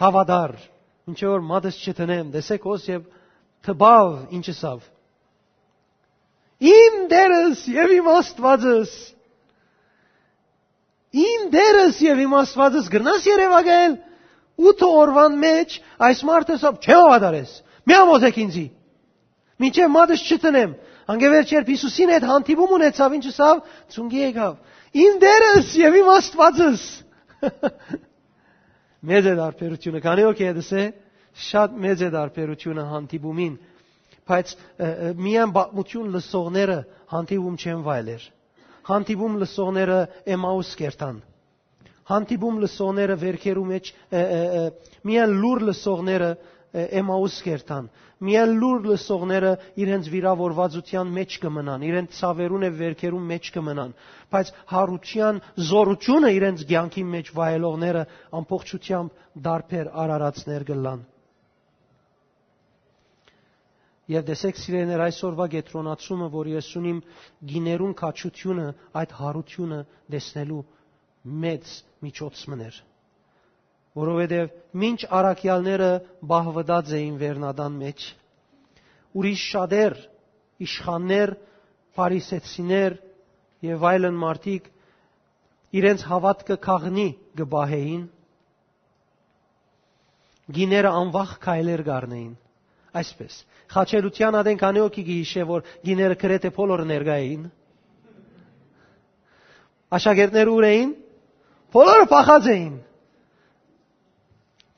հավատար, 0.00 0.54
ինչ 1.08 1.18
որ 1.24 1.44
մատս 1.48 1.80
չտնեմ, 1.88 2.30
դեսեք 2.34 2.68
ոս 2.68 2.88
եւ 2.90 3.06
թբավ 3.66 4.12
ինչսավ։ 4.38 4.84
Իմ 6.72 7.00
դերս 7.10 7.64
եւ 7.72 7.96
իմ 7.98 8.08
Աստվածս 8.12 8.92
Իմ 11.12 11.48
դերս 11.52 11.98
եւ 12.06 12.20
իմ 12.24 12.34
Աստվածս 12.38 12.86
գրնաս 12.92 13.26
Երևանայել 13.28 13.96
8 14.68 14.86
օրվան 14.86 15.34
մեջ 15.42 15.74
այս 16.06 16.22
մարդը 16.28 16.56
սա 16.62 16.70
չեմ 16.78 17.02
հավատարես։ 17.02 17.52
Մի 17.88 17.96
ամոզեք 17.98 18.38
ինձի։ 18.44 18.64
Մինչև 19.62 19.92
մատս 19.96 20.24
չտնեմ։ 20.32 20.72
Անգևեր 21.12 21.50
չեր 21.50 21.66
Հիսուսին 21.72 22.12
հետ 22.14 22.26
հանդիպում 22.30 22.72
ունեցավ 22.78 23.16
ինչսավ, 23.18 23.60
ծունգի 23.92 24.22
եկավ։ 24.22 24.54
Իմ 25.02 25.18
դերս 25.22 25.74
եւ 25.82 25.98
իմ 26.00 26.10
Աստվածս 26.14 26.86
մեծ 29.10 29.28
է 29.32 29.34
դարբերությունը, 29.40 30.00
քանի 30.04 30.24
օքի 30.30 30.46
է 30.46 30.52
դսե, 30.58 30.82
շատ 31.48 31.76
մեծ 31.84 32.04
է 32.06 32.08
դարբերությունը 32.14 32.84
հանդիպումին, 32.92 33.54
բայց 34.28 34.54
միայն 35.26 35.52
բացմություն 35.56 36.12
լսողները 36.16 36.76
հանդիպում 37.12 37.56
չեն 37.62 37.82
վայելեր։ 37.88 38.26
Հանդիպում 38.92 39.34
լսողները 39.42 39.98
Էմաուս 40.36 40.70
կերտան։ 40.82 41.18
Հանդիպում 42.12 42.56
լսողները 42.62 43.16
վերքերու 43.22 43.66
մեջ 43.72 43.90
միայն 45.08 45.34
լուր 45.42 45.64
լսողները 45.70 46.30
Էմաուս 47.02 47.36
կերտան։ 47.46 47.88
Միայն 48.22 48.52
լուր 48.62 48.84
լսողները 48.86 49.52
իրենց 49.82 50.08
վիրավորվածության 50.12 51.08
մեջ 51.16 51.36
կմնան, 51.42 51.84
իրենց 51.88 52.18
ցավերուն 52.18 52.66
եւ 52.68 52.76
վերքերուն 52.82 53.24
մեջ 53.32 53.48
կմնան, 53.56 53.94
բայց 54.34 54.52
հարության 54.72 55.40
զորությունը 55.70 56.30
իրենց 56.36 56.62
ցանկի 56.72 57.04
մեջ 57.14 57.32
վայելողները 57.38 58.04
ամբողջությամբ 58.40 59.24
դարբեր 59.48 59.90
արարածներ 60.04 60.66
կլան։ 60.70 61.02
Եվ 64.12 64.24
տեսեք 64.28 64.56
սիրեներ 64.60 65.02
այսօրվա 65.08 65.44
գետրոնացումը, 65.56 66.30
որ 66.36 66.48
ես 66.52 66.70
ունիմ 66.82 67.02
գիներուն 67.52 67.94
քաչությունը, 68.02 68.66
այդ 69.02 69.18
հարությունը 69.22 69.82
տեսնելու 70.14 70.62
մեծ 71.46 71.76
միջոցներ 72.06 72.82
որովհետև 73.98 74.52
մինչ 74.82 75.00
արաքյալները 75.18 75.88
բահվդած 76.32 76.92
էին 76.98 77.16
վերնադան 77.22 77.74
մեջ 77.82 78.04
ուրիշ 79.20 79.42
շատեր 79.52 79.96
իշխաններ 80.66 81.32
փարիսեցիներ 81.98 82.96
եւ 83.68 83.84
այլն 83.92 84.20
մարդիկ 84.22 84.70
իրենց 85.80 86.04
հավատքը 86.08 86.56
քաղնի 86.66 87.08
գբահեին 87.40 88.04
գիները 90.56 90.92
անվախ 91.02 91.34
քայլեր 91.44 91.82
գարնեին 91.88 92.32
այսպես 93.02 93.36
խաչելության 93.72 94.38
ադեն 94.40 94.62
քանի 94.62 94.82
օքի 94.86 95.04
գիշե 95.08 95.44
որ 95.48 95.68
գիները 95.84 96.16
գրեթե 96.22 96.50
բոլորը 96.56 96.86
ներկա 96.92 97.18
էին 97.22 97.44
աշակերտները 99.98 100.56
ուր 100.56 100.66
էին 100.68 100.90
բոլորը 101.76 102.08
փախած 102.12 102.48
էին 102.52 102.74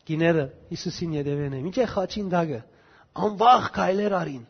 գիները 0.09 0.45
Հիսուսին 0.75 1.17
յետևեն 1.19 1.57
է 1.59 1.87
խաչին 1.95 2.29
դագը։ 2.35 2.61
Անվախ 3.25 3.67
քայլեր 3.75 4.15
արին։ 4.21 4.45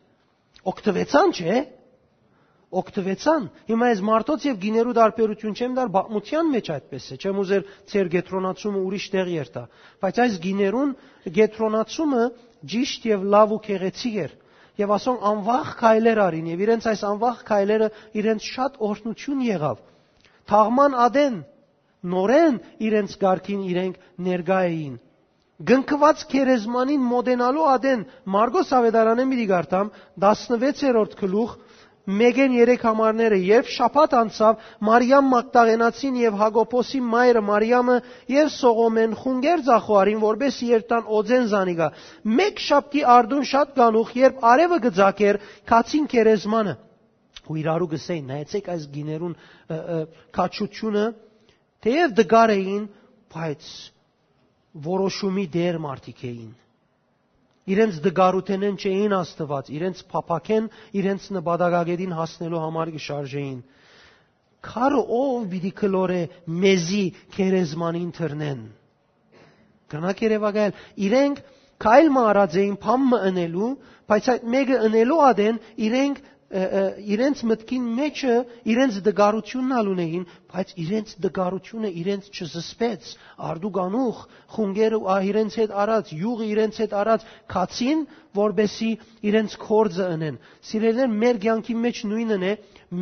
Օգտվեցան, 0.73 1.35
չէ՞։ 1.39 1.57
Օգտվեցան։ 2.75 3.45
Հիմա 3.69 3.89
այս 3.95 4.01
մարտոց 4.09 4.47
եւ 4.49 4.57
գիներու 4.65 4.95
դարբերություն 4.99 5.59
չեմ 5.59 5.75
դար 5.79 5.91
բաղմության 5.95 6.49
մեջ 6.55 6.71
այդպես 6.75 7.05
է։ 7.15 7.19
Չեմ 7.23 7.41
ուզեր 7.45 7.67
ծեր 7.93 8.11
գետրոնացումը 8.15 8.81
ուրիշ 8.89 9.07
տեղ 9.15 9.31
երթա։ 9.35 9.63
Բայց 10.05 10.21
այս 10.25 10.39
գիներուն 10.47 10.95
գետրոնացումը 11.39 12.25
ճիշտ 12.75 13.07
եւ 13.13 13.29
լավ 13.35 13.55
ու 13.55 13.61
քեղեցիկ 13.69 14.17
էր 14.25 14.35
եւ 14.81 14.93
ասոն 14.95 15.19
անվախ 15.31 15.69
քայլեր 15.79 16.21
արին 16.25 16.47
եւ 16.51 16.63
իրենց 16.65 16.87
այս 16.91 17.03
անվախ 17.15 17.43
քայլերը 17.51 17.89
իրենց 18.21 18.47
շատ 18.55 18.79
օրհնություն 18.89 19.45
եղավ։ 19.47 19.83
Թաղման 20.51 20.97
ադեն 21.05 21.37
նորեն 22.15 22.57
իրենց 22.89 23.15
ղարքին 23.23 23.63
իրենք 23.71 24.01
ներգա 24.29 24.59
էին 24.71 24.97
Գնկված 25.63 26.23
քերեզմանին 26.33 27.03
մոդենալու 27.09 27.67
ադեն 27.73 28.01
Մարգոս 28.35 28.71
Ավետարանը 28.75 29.27
մի 29.31 29.37
դիգարտամ 29.41 29.91
16-րդ 30.25 31.15
գլուխ 31.21 31.53
Մեգեն 32.05 32.57
երեք 32.59 32.83
համարները 32.85 33.37
երբ 33.41 33.69
շապատ 33.75 34.15
անցավ 34.19 34.65
Մարիամ 34.89 35.29
Մագդաղենացին 35.35 36.19
եւ 36.21 36.35
Հակոբոսի 36.41 37.01
մայրը 37.13 37.43
Մարիամը 37.47 37.95
եւ 38.35 38.51
Սողոմեն 38.55 39.15
խունգեր 39.21 39.63
ցախոարին 39.69 40.21
որբես 40.25 40.59
երտան 40.69 41.09
օձեն 41.21 41.49
զանիգա 41.55 41.89
մեկ 42.41 42.61
շապտի 42.67 43.07
արդուն 43.15 43.49
շատ 43.55 43.73
գանուխ 43.81 44.13
երբ 44.21 44.45
արևը 44.53 44.81
գծակեր 44.85 45.41
քացին 45.73 46.11
քերեզմանը 46.13 46.77
ու 47.49 47.59
իրարու 47.65 47.91
գսեին 47.95 48.31
նայեցեք 48.35 48.71
այս 48.75 48.87
գիներուն 48.99 49.35
քաչությունը 50.35 51.07
թեև 51.89 52.15
դգար 52.21 52.55
էին 52.59 52.87
բայց 53.33 53.73
որոշումի 54.75 55.47
դեր 55.55 55.81
մարդիկ 55.85 56.23
էին 56.31 56.53
իրենց 57.65 58.01
դգարութենեն 58.05 58.77
չէին 58.77 59.15
աստված, 59.17 59.71
իրենց 59.73 60.01
փափակեն, 60.13 60.67
իրենց 61.01 61.29
նպատակագետին 61.37 62.13
հասնելու 62.19 62.61
համար 62.65 62.93
գշարժեին։ 62.97 63.61
Քարը 64.65 65.01
ով 65.19 65.47
պիտի 65.53 65.73
կլորե 65.81 66.21
մեզի 66.65 67.05
քերեզմանին 67.37 68.11
թռնեն։ 68.19 68.63
Գնաք 69.95 70.23
երևակայել, 70.25 70.77
իրենք 71.09 71.43
քայլ 71.85 72.09
մարած 72.15 72.57
էին 72.65 72.77
փամը 72.85 73.21
ընելու, 73.31 73.73
բայց 74.09 74.31
այդ 74.35 74.47
մեկը 74.55 74.79
ընելու 74.89 75.21
ադեն 75.29 75.61
իրենք 75.89 76.23
իրենց 76.55 77.41
մտքին 77.51 77.85
մեջը 77.99 78.35
իրենց 78.73 78.99
դգարությունն 79.07 79.73
ալունեին, 79.79 80.27
բայց 80.55 80.75
իրենց 80.85 81.15
դգարությունը 81.25 81.91
իրենց 82.03 82.29
չզսպեց։ 82.35 83.09
Արդուգանուխ 83.49 84.21
խունգերը 84.57 85.01
իրենց 85.31 85.57
հետ 85.61 85.75
արած, 85.85 86.13
յուղը 86.21 86.47
իրենց 86.55 86.81
հետ 86.85 86.95
արած 87.01 87.27
քացին, 87.55 88.05
որբեսի 88.39 88.91
իրենց 89.31 89.57
կորձը 89.65 90.07
ընեն։ 90.19 90.39
Սիրելիներ, 90.69 91.11
մեր 91.25 91.43
կյանքի 91.47 91.75
մեջ 91.85 92.05
նույնն 92.13 92.45
է, 92.45 92.55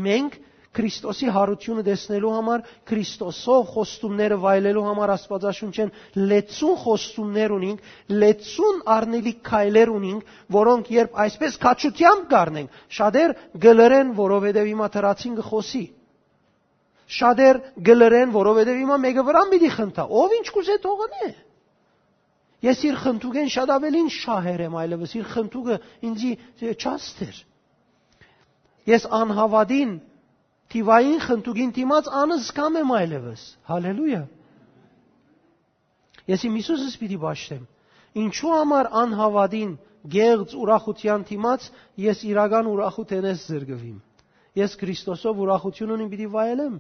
մենք 0.07 0.41
Քրիստոսի 0.73 1.29
հարությունը 1.35 1.83
տեսնելու 1.85 2.31
համար, 2.33 2.63
Քրիստոսով 2.89 3.65
խոստումները 3.75 4.37
վայելելու 4.41 4.85
համար 4.87 5.11
Աստվածաշունչեն 5.15 5.91
լեցուն 6.33 6.77
խոստումներ 6.83 7.55
ունենք, 7.57 7.83
լեցուն 8.23 8.79
առնելիք 8.95 9.43
քայլեր 9.49 9.93
ունենք, 9.93 10.31
որոնք 10.57 10.93
երբ 10.97 11.19
այսպես 11.27 11.59
քաչությամբ 11.67 12.25
կառնենք, 12.33 12.79
շատեր 12.99 13.35
գլրեն, 13.67 14.15
որովհետև 14.23 14.71
հիմա 14.73 14.89
թրացին 14.97 15.35
գխոսի։ 15.43 15.85
Շատեր 17.13 17.59
գլրեն, 17.93 18.33
որովհետև 18.33 18.79
հիմա 18.81 18.97
մեկը 19.03 19.25
վրան 19.29 19.51
պիտի 19.53 19.71
խնդա։ 19.77 20.07
Ով 20.23 20.37
ինչ 20.39 20.47
կուզե 20.57 20.77
թողնե։ 20.87 21.27
Ես 22.63 22.85
իր 22.89 22.99
խնդուկեն 23.03 23.49
շատ 23.53 23.73
ավելին 23.75 24.09
շահեր 24.17 24.61
եմ 24.69 24.77
այլևս, 24.81 25.15
իր 25.19 25.25
խնդուկը 25.33 25.77
ինձի 26.09 26.31
չաստեր։ 26.79 27.41
Ես 28.93 29.07
անհավատին 29.19 29.93
թիվային 30.73 31.19
խնդուգին 31.27 31.73
դիմաց 31.77 32.09
անզգամ 32.23 32.79
եմ 32.83 32.93
այլևս։ 32.99 33.43
Հալելույա։ 33.73 34.23
Ես 36.33 36.45
իմ 36.49 36.57
Հիսուսս 36.61 36.95
պիտի 37.03 37.19
ճաշտեմ։ 37.23 37.65
Ինչու 38.23 38.53
համար 38.53 38.89
անհավատին 39.03 39.73
գեղձ 40.13 40.55
ուրախության 40.63 41.27
դիմաց 41.33 41.67
ես 42.03 42.23
իրական 42.33 42.71
ուրախութենես 42.73 43.45
զրկվիմ։ 43.53 43.99
Ես 44.63 44.77
Քրիստոսով 44.83 45.43
ուրախություն 45.43 45.93
ունիմ 45.97 46.09
պիտի 46.13 46.29
վայելեմ։ 46.33 46.75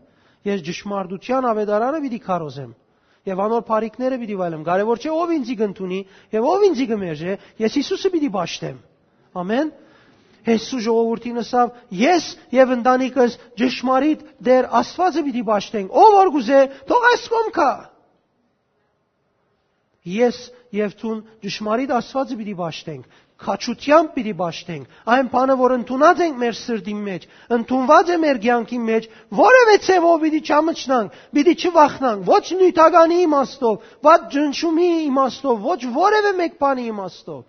Ես 0.48 0.64
ճշմարտության 0.68 1.48
ավետարանը 1.52 2.00
պիտի 2.06 2.20
քարոզեմ 2.26 2.72
եւ 3.22 3.40
անոր 3.42 3.62
բարիկները 3.68 4.16
պիտի 4.22 4.36
վայելեմ։ 4.40 4.62
Կարևոր 4.66 5.02
չէ 5.02 5.10
ով 5.14 5.32
ինձի 5.36 5.54
կընտունի 5.60 5.98
եւ 6.32 6.46
ով 6.52 6.64
ինձի 6.68 6.86
կմերժե, 6.90 7.34
ես 7.62 7.76
Հիսուսը 7.78 8.10
պիտի 8.14 8.30
ճաշտեմ։ 8.36 8.80
Ամեն։ 9.42 9.70
Հեսու 10.48 10.80
ժողովրդին 10.86 11.40
ասավ. 11.42 11.72
Ես 12.02 12.28
եւ 12.56 12.74
ընտանիքս 12.76 13.36
ճշմարիտ 13.62 14.24
դեր 14.48 14.68
Աստվածը 14.82 15.24
պիտի 15.28 15.44
ճաշտենք։ 15.50 15.96
Ով 16.02 16.14
որ 16.18 16.32
գուզե, 16.36 16.60
թող 16.90 17.08
այս 17.12 17.26
կոմքա։ 17.34 17.70
Ես 20.12 20.38
եւ 20.82 20.96
ցուն 21.02 21.18
ճշմարիտ 21.46 21.94
Աստվածը 22.00 22.38
պիտի 22.42 22.56
ճաշտենք 22.62 23.20
քաչությամբ 23.42 24.10
պիտի 24.16 24.32
ճաշտենք 24.38 24.98
այն 25.14 25.28
բանը 25.32 25.54
որ 25.60 25.74
ընդունած 25.76 26.20
ենք 26.26 26.36
մեր 26.42 26.56
սրտի 26.58 26.94
մեջ 27.06 27.24
ընդունված 27.56 28.12
է 28.14 28.18
մեր 28.24 28.40
կյանքի 28.44 28.78
մեջ 28.88 29.08
որևէ 29.40 29.76
ցևով 29.86 30.20
պիտի 30.24 30.40
չամճնանք 30.52 31.16
պիտի 31.38 31.54
չվախնանք 31.62 32.28
ոչ 32.30 32.42
նյութականի 32.60 33.18
իմաստով 33.26 33.88
ոչ 34.08 34.18
ջնշումի 34.36 34.90
իմաստով 35.08 35.66
ոչ 35.72 35.80
որևէ 35.98 36.32
մեկ 36.42 36.58
բանի 36.62 36.86
իմաստով 36.92 37.42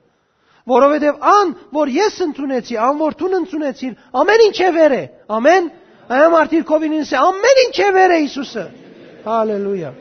Որովհետև 0.69 1.23
ան, 1.27 1.49
որ 1.75 1.89
ես 1.91 2.19
ընդունեցի, 2.23 2.75
ան, 2.79 2.99
որ 3.01 3.15
դու 3.19 3.29
ընդունեցիր, 3.39 3.95
ամեն 4.21 4.43
ինչ 4.47 4.57
է 4.63 4.69
վեր 4.77 4.93
է։ 4.95 5.03
Ամեն։ 5.37 5.65
Այո, 6.13 6.29
մարդիկ 6.33 6.63
կովին 6.69 6.95
ինձ 6.99 7.11
ամեն 7.19 7.59
ինչ 7.63 7.75
է 7.83 7.89
վեր 7.97 8.13
է 8.13 8.19
Հիսուսը։ 8.23 8.63
Հալելույա։ 9.23 9.91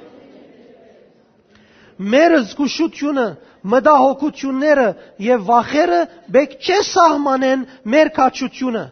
Մեր 2.12 2.34
զգուշությունը, 2.46 3.26
մտահոգությունները 3.72 4.86
եւ 5.22 5.44
վախերը 5.50 6.00
բեք 6.34 6.56
չէ 6.62 6.78
սահմանեն 6.88 7.66
մեր 7.94 8.08
քաչությունը։ 8.16 8.84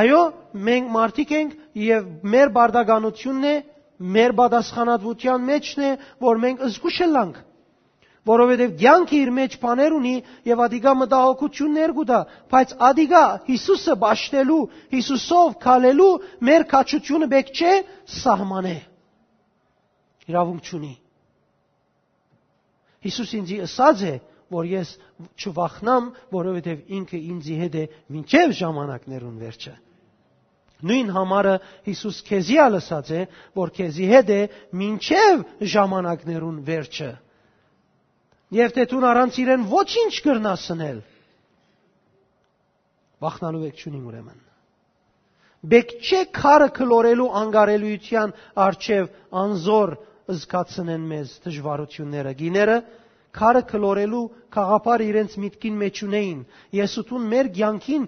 Այո, 0.00 0.22
մենք 0.70 0.90
մարդիկ 0.94 1.30
ենք 1.34 1.54
եւ 1.82 2.10
մեր 2.30 2.50
բարդականությունն 2.56 3.46
է, 3.50 3.54
մեր 4.00 4.34
պատասխանատվության 4.38 5.46
մեջն 5.50 5.86
է, 5.86 5.90
որ 6.22 6.42
մենք 6.46 6.66
զգուշ 6.70 6.98
ենք 7.06 7.40
որովհետև 8.28 8.72
ցանկը 8.80 9.16
իր 9.16 9.30
մեջ 9.36 9.54
բաներ 9.62 9.94
ունի 9.96 10.14
եւ 10.44 10.62
ադիգա 10.66 10.92
մտահոգություններ 11.00 11.92
գուտա, 11.96 12.18
բայց 12.52 12.72
ադիգա 12.88 13.22
Հիսուսը 13.48 13.94
ճաշտելու, 14.02 14.64
Հիսուսով 14.92 15.54
քալելու 15.64 16.10
մեր 16.48 16.66
քաչությունը 16.72 17.28
բեք 17.32 17.52
չէ 17.56 17.72
սահմանե։ 18.20 18.76
Իրավունք 20.30 20.68
չունի։ 20.68 20.92
Հիսուս 23.00 23.30
ինձ 23.40 23.54
ասած 23.64 24.02
է, 24.04 24.14
որ 24.50 24.68
ես 24.68 24.90
չվախնամ, 25.40 26.10
որովհետև 26.34 26.92
ինքը 27.00 27.20
ինձի 27.30 27.56
հետ 27.60 27.78
է 27.80 27.84
մինչև 28.12 28.54
ժամանակներուն 28.60 29.40
վերջը։ 29.40 29.74
Նույն 30.90 31.08
համարը 31.16 31.56
Հիսուս 31.88 32.20
քեզի 32.28 32.56
ալսած 32.66 33.10
է, 33.16 33.22
որ 33.56 33.72
քեզի 33.80 34.06
հետ 34.10 34.30
է 34.36 34.40
մինչև 34.80 35.42
ժամանակներուն 35.72 36.60
վերջը 36.68 37.10
եւ 38.54 38.72
թե 38.76 38.84
դու 38.90 39.00
առանց 39.10 39.38
իրեն 39.44 39.64
ոչինչ 39.70 40.12
կրնասնել։ 40.26 41.00
Վախնալու 43.20 43.66
եք 43.68 43.82
չունիմ 43.84 44.06
ուրեմն։ 44.10 44.38
Բեք 45.70 45.90
չէ 46.00 46.20
քարը 46.40 46.68
քլորելու 46.78 47.28
անգարելիության 47.40 48.30
արչև 48.64 49.10
անզոր 49.42 49.90
զգացնեն 50.40 51.02
մեզ 51.10 51.34
դժվարությունները։ 51.44 52.32
Գիները 52.40 52.76
քարը 53.36 53.60
քլորելու 53.70 54.20
խաղապար 54.54 55.02
իրենց 55.06 55.34
միտքին 55.42 55.76
մեջ 55.80 56.00
ունեին։ 56.06 56.38
Եսուտուն 56.76 57.26
մեր 57.32 57.50
ցանկին 57.58 58.06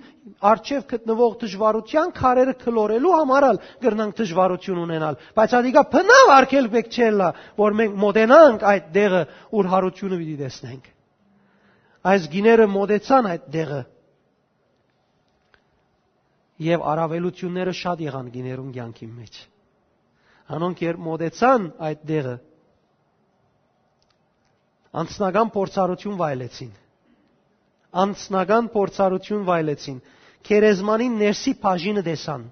արչև 0.51 0.87
գտնվող 0.93 1.37
դժվարության 1.43 2.11
քարերը 2.17 2.55
քլորելու 2.63 3.13
համարալ 3.19 3.61
գրնանք 3.85 4.17
դժվարություն 4.23 4.81
ունենալ, 4.83 5.19
բայց 5.39 5.55
ադիգա 5.61 5.85
փնավ 5.95 6.33
արկել 6.37 6.69
բեք 6.75 6.91
չելա, 6.99 7.31
որ 7.63 7.79
մենք 7.83 7.97
մոդենանք 8.03 8.67
այդ 8.73 8.91
դեղը, 8.99 9.23
ուր 9.63 9.71
հարությունը 9.77 10.21
պիտի 10.23 10.37
տեսնենք։ 10.43 10.91
Այս 12.03 12.29
գիները 12.35 12.67
մոդեցան 12.75 13.31
այդ 13.33 13.49
դեղը։ 13.55 13.83
Եվ 16.63 16.83
արավելությունները 16.93 17.73
շատ 17.79 18.03
եղան 18.11 18.31
գիներուն 18.35 18.73
ցանկի 18.75 19.07
մեջ։ 19.13 19.39
Անոնք 20.53 20.83
երբ 20.83 21.05
մոդեցան 21.07 21.69
այդ 21.89 22.03
դեղը, 22.11 22.35
անցնական 25.01 25.51
փորձառություն 25.57 26.17
վայելեցին։ 26.21 26.73
Անցնական 28.03 28.69
փորձառություն 28.75 29.45
վայելեցին։ 29.49 29.99
Քերեզմանին 30.49 31.17
ներսի 31.23 31.53
բաժինը 31.63 32.03
տեսան։ 32.09 32.45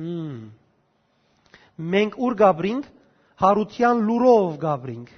Հմ։ 0.00 0.38
Մենք 1.94 2.16
ուր 2.24 2.36
գաբրինք 2.40 2.88
հարության 3.44 4.02
լուրով 4.08 4.58
գաբրինք։ 4.64 5.12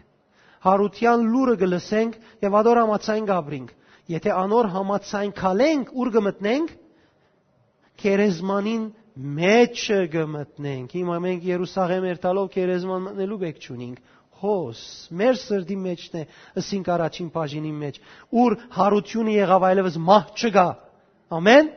Հարության 0.67 1.25
լուրը 1.33 1.57
գլսենք 1.63 2.15
եւ 2.47 2.57
ադոր 2.61 2.81
համացային 2.83 3.27
գաբրինք։ 3.31 3.75
Եթե 4.17 4.33
անոր 4.41 4.69
համացային 4.77 5.35
քալենք 5.37 5.93
ուր 6.03 6.11
գմտնենք 6.17 6.73
քերեզմանին 8.03 8.87
մեջը 9.37 9.99
գմտնենք։ 10.13 10.97
Հիմա 10.97 11.17
մենք 11.27 11.47
Երուսաղեմ 11.51 12.07
երթալով 12.11 12.49
քերեզման 12.57 13.05
մտնելու 13.07 13.39
բեք 13.43 13.63
չունենք 13.67 14.16
հոս 14.43 14.83
մեր 15.21 15.41
սրդի 15.43 15.77
մեջն 15.87 16.21
է 16.21 16.23
ըսինք 16.63 16.93
առաջին 16.97 17.29
բաժինի 17.37 17.73
մեջ 17.83 17.99
ուր 18.43 18.57
հարությունը 18.77 19.35
եղավ 19.37 19.67
այլևս 19.71 19.99
մահ 20.11 20.25
չգա 20.37 20.67
ամեն 21.41 21.71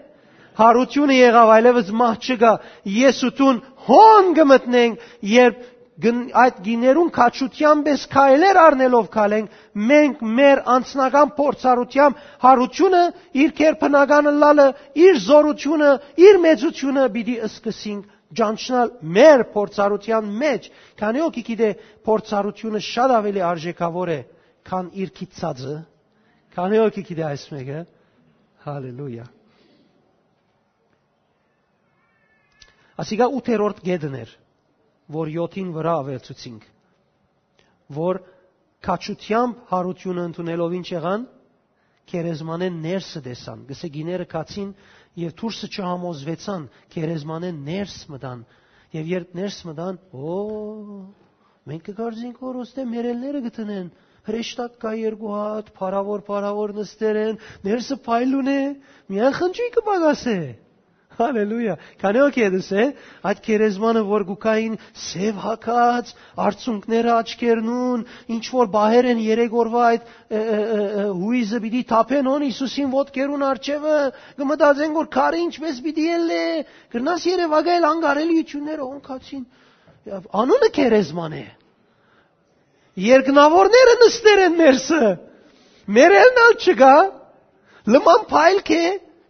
հարությունը 0.60 1.18
եղավ 1.20 1.52
այլևս 1.56 1.92
մահ 2.04 2.16
չգա 2.30 2.54
ես 3.00 3.22
ու 3.30 3.34
տուն 3.40 3.62
հոն 3.90 4.34
գմտնենք 4.40 5.06
երբ 5.34 5.68
այդ 6.00 6.60
գիներուն 6.64 7.10
քաչությամբ 7.16 7.88
ես 7.92 8.04
քայլեր 8.14 8.58
առնելով 8.60 9.08
քալենք, 9.16 9.50
մենք 9.90 10.22
մեր 10.40 10.62
անձնական 10.76 11.34
փորձառությամբ 11.40 12.22
հարությունը, 12.44 13.02
իր 13.44 13.52
կերպնականը 13.60 14.34
լալը, 14.44 14.68
իր 15.08 15.20
զորությունը, 15.26 15.90
իր 16.28 16.40
մեծությունը 16.46 17.04
պիտի 17.18 17.36
սկսենք 17.50 18.19
ջանչնալ 18.38 18.92
մեր 19.16 19.44
փորձառության 19.54 20.28
մեջ, 20.42 20.68
քանի 21.00 21.22
օքի 21.26 21.44
գիտե 21.50 21.70
փորձառությունը 22.06 22.82
շատ 22.90 23.14
ավելի 23.18 23.42
արժեքավոր 23.50 24.12
է, 24.14 24.20
քան 24.70 24.92
իր 25.02 25.14
քիծածը, 25.20 25.76
քանի 26.54 26.82
օքի 26.86 27.04
գիտե 27.10 27.26
այս 27.30 27.46
մեկը, 27.56 27.80
հալելույա։ 28.68 29.26
Ասիկա 33.00 33.30
8-րդ 33.40 33.82
գեդն 33.88 34.16
էր, 34.20 34.32
որ 35.16 35.30
7-ին 35.34 35.70
վրա 35.78 35.94
ավելցուցինք, 36.04 36.64
որ 37.98 38.20
քաչությամբ 38.86 39.62
հարությունը 39.72 40.26
ընդունելով 40.30 40.76
ինչ 40.80 40.88
եղան, 40.94 41.24
քերեզմանեն 42.10 42.78
ներսը 42.84 43.22
դեսան, 43.26 43.64
գսե 43.70 43.90
գիները 43.96 44.26
կացին 44.34 44.70
եւ 45.18 45.34
դուրսը 45.40 45.70
չհամոզվեցան, 45.74 46.68
քերեզմանեն 46.94 47.58
ներս 47.70 47.96
մտան, 48.14 48.44
եւ 48.96 49.10
երբ 49.14 49.34
ներս 49.40 49.58
մտան, 49.70 49.98
օ 50.14 50.38
մենք 51.70 51.84
կգարձինք 51.90 52.40
որ 52.46 52.60
ոստե 52.64 52.86
մերելները 52.94 53.42
գտնեն, 53.50 53.90
հրեշտակ 54.30 54.78
կա 54.84 54.94
երկու 55.00 55.34
հատ, 55.34 55.70
փարավոր 55.80 56.24
փարավոր 56.30 56.74
նստեր 56.80 57.20
են, 57.24 57.38
ներսը 57.66 57.98
փայլուն 58.06 58.50
է, 58.54 58.62
միայն 59.14 59.38
խնջույքը 59.40 59.76
կպագասե։ 59.80 60.38
Հալելույա։ 61.20 61.76
Քանի 62.02 62.22
օքի 62.26 62.44
է 62.48 62.86
այդ 63.30 63.42
քերեզմանը 63.46 64.02
որ 64.10 64.26
գուկային 64.30 64.76
սև 65.04 65.40
հակած, 65.44 66.12
արցունքները 66.46 67.12
աչքերնուն, 67.16 68.06
ինչ 68.36 68.46
որ 68.56 68.70
բահեր 68.76 69.10
են 69.10 69.24
երեք 69.26 69.56
օրվա 69.64 69.84
այդ 69.90 70.10
հույզը 71.20 71.62
պիտի 71.66 71.84
թափեն 71.92 72.30
on 72.34 72.46
Հիսուսին 72.48 72.92
ոտքերուն 72.96 73.46
արջևը, 73.50 73.98
կմտածեն 74.40 74.98
որ 75.00 75.10
քարը 75.20 75.42
ինչպես 75.50 75.82
պիտի 75.86 76.10
ելլե, 76.10 76.44
գրնաս 76.96 77.28
երևակայել 77.30 77.90
անգարելիությունները 77.90 78.88
օնքացին։ 78.90 79.44
Անունը 80.40 80.70
քերեզման 80.80 81.34
է։ 81.40 81.46
Երկնավորները 83.00 83.96
նստեր 84.00 84.42
են 84.46 84.56
ներսը։ 84.60 85.04
Մերելն 86.00 86.40
ալ 86.46 86.56
չգա, 86.60 86.96
լման 87.94 88.26
փայլք 88.30 88.72
է, 88.76 88.84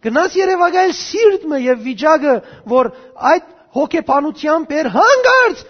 Գնաց 0.04 0.36
Երևակայել 0.40 0.92
սիրտը 0.96 1.58
եւ 1.60 1.82
վիճակը, 1.86 2.34
որ 2.72 2.90
այդ 3.30 3.48
հոգեբանությամբ 3.76 4.72
էր 4.80 4.88
հանգարց 4.96 5.64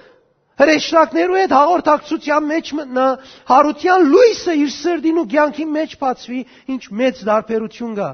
հրեշտակներու 0.60 1.38
հետ 1.40 1.52
հաղորդակցության 1.56 2.46
մեջ 2.50 2.70
մտնա, 2.80 3.06
հարության 3.50 4.06
լույսը 4.12 4.54
իր 4.60 4.72
սրդին 4.76 5.20
ու 5.22 5.26
կյանքի 5.34 5.66
մեջ 5.76 5.94
բացվի, 6.02 6.40
ինչ 6.74 6.82
մեծ 7.00 7.22
դարբերություն 7.30 7.94
կա։ 8.00 8.08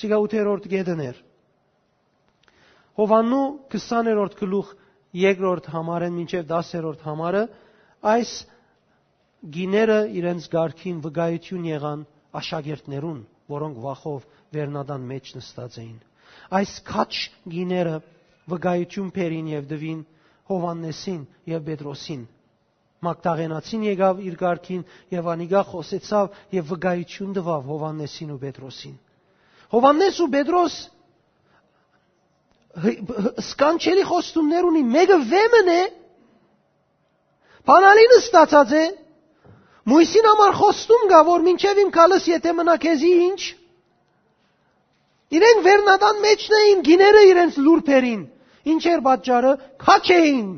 Սիգա 0.00 0.18
8-րդ 0.26 0.68
գեդներ։ 0.74 1.20
Հովաննու 3.00 3.44
20-րդ 3.74 4.36
գլուխ 4.40 4.74
2-րդ 5.24 5.70
համարեն 5.74 6.16
մինչև 6.20 6.46
10-րդ 6.50 7.06
համարը 7.08 7.42
այս 8.12 8.34
գիները 9.56 9.98
իրենց 10.20 10.46
ղարքին 10.52 11.00
վկայություն 11.06 11.64
եղան 11.70 12.04
աշակերտներուն, 12.40 13.20
որոնք 13.50 13.80
վախով 13.86 14.26
վերնադան 14.54 15.06
մեջ 15.10 15.32
նստած 15.38 15.78
էին։ 15.80 15.98
Այս 16.60 16.72
քաչ 16.90 17.12
գիները 17.54 17.96
վկայություն 18.50 19.10
բերին 19.16 19.50
եւ 19.54 19.66
դվին 19.70 20.00
Հովաննեսին 20.50 21.20
եւ 21.50 21.66
Պետրոսին։ 21.68 22.22
Մակդաղենացին 23.06 23.84
եկավ 23.86 24.22
իր 24.28 24.34
ղարքին 24.40 24.80
եւ 25.14 25.28
անիգա 25.34 25.62
խոսեցավ 25.70 26.40
եւ 26.56 26.72
վկայություն 26.74 27.36
տվավ 27.38 27.68
Հովաննեսին 27.70 28.32
ու 28.34 28.40
Պետրոսին։ 28.44 28.96
Հովաննես 29.70 30.18
ու 30.20 30.30
Պետրոս 30.34 30.80
սկանչելի 33.50 34.04
խոստումներ 34.06 34.66
ունի, 34.68 34.82
մեկը 34.94 35.16
վեմն 35.30 35.70
է, 35.74 35.80
բանալին 37.70 38.14
ստացած 38.20 38.74
է, 38.78 38.84
Մույսին 39.90 40.26
համար 40.28 40.52
խոստում 40.58 41.06
կա, 41.10 41.18
որ 41.26 41.44
մինչև 41.46 41.78
իմ 41.82 41.90
կալս 41.94 42.26
եթե 42.30 42.52
մնա 42.58 42.74
քեզի 42.82 43.10
ինչ, 43.26 43.40
Իրենք 45.30 45.60
վերնադան 45.66 46.16
մեջն 46.24 46.56
էին, 46.60 46.80
գիները 46.86 47.20
իրենց 47.30 47.58
լուրբերին։ 47.66 48.22
Ինչ 48.70 48.82
էր 48.90 49.02
պատճառը։ 49.06 49.52
Քաչ 49.84 50.04
էին։ 50.16 50.48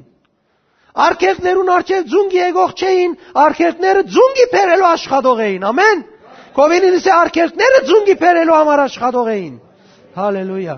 Արկերտներուն 0.92 1.72
արջև 1.72 2.08
ձունգի 2.12 2.40
եկող 2.42 2.72
չէին, 2.76 3.12
արկերտները 3.42 4.02
ձունգի 4.14 4.46
բերելու 4.52 4.88
աշխատող 4.92 5.42
էին։ 5.44 5.62
Ամեն։ 5.72 6.02
Կովինինս 6.56 7.06
է 7.08 7.12
արկերտները 7.16 7.78
ձունգի 7.90 8.16
բերելու 8.22 8.56
համար 8.58 8.82
աշխատող 8.86 9.30
էին։ 9.32 9.54
Հալելույա։ 10.16 10.76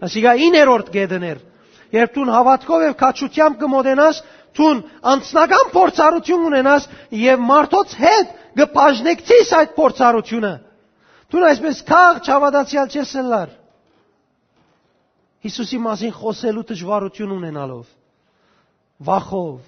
Ասիկա 0.00 0.34
9-րդ 0.40 0.90
գեդներ։ 0.96 1.38
Երբ 1.90 2.12
դու 2.16 2.26
հավատքով 2.30 2.84
եւ 2.86 2.92
քաչությամբ 3.00 3.56
կմոտենաս, 3.60 4.20
դու 4.56 4.72
անձնական 5.12 5.70
փորձառություն 5.74 6.44
ունենաս 6.50 6.86
եւ 7.20 7.42
մարդոց 7.50 7.96
հետ 8.04 8.36
կբաժնեկցես 8.60 9.52
այդ 9.60 9.72
փորձառությունը։ 9.80 10.52
Դու 11.30 11.42
այսպես 11.46 11.80
քաղ 11.86 12.20
չավադացյալ 12.26 12.94
չես 12.94 13.12
լար։ 13.30 13.50
Հիսուսի 15.40 15.78
մասին 15.80 16.14
խոսելու 16.16 16.64
դժվարություն 16.68 17.34
ունենալով, 17.36 17.92
վախով, 19.08 19.60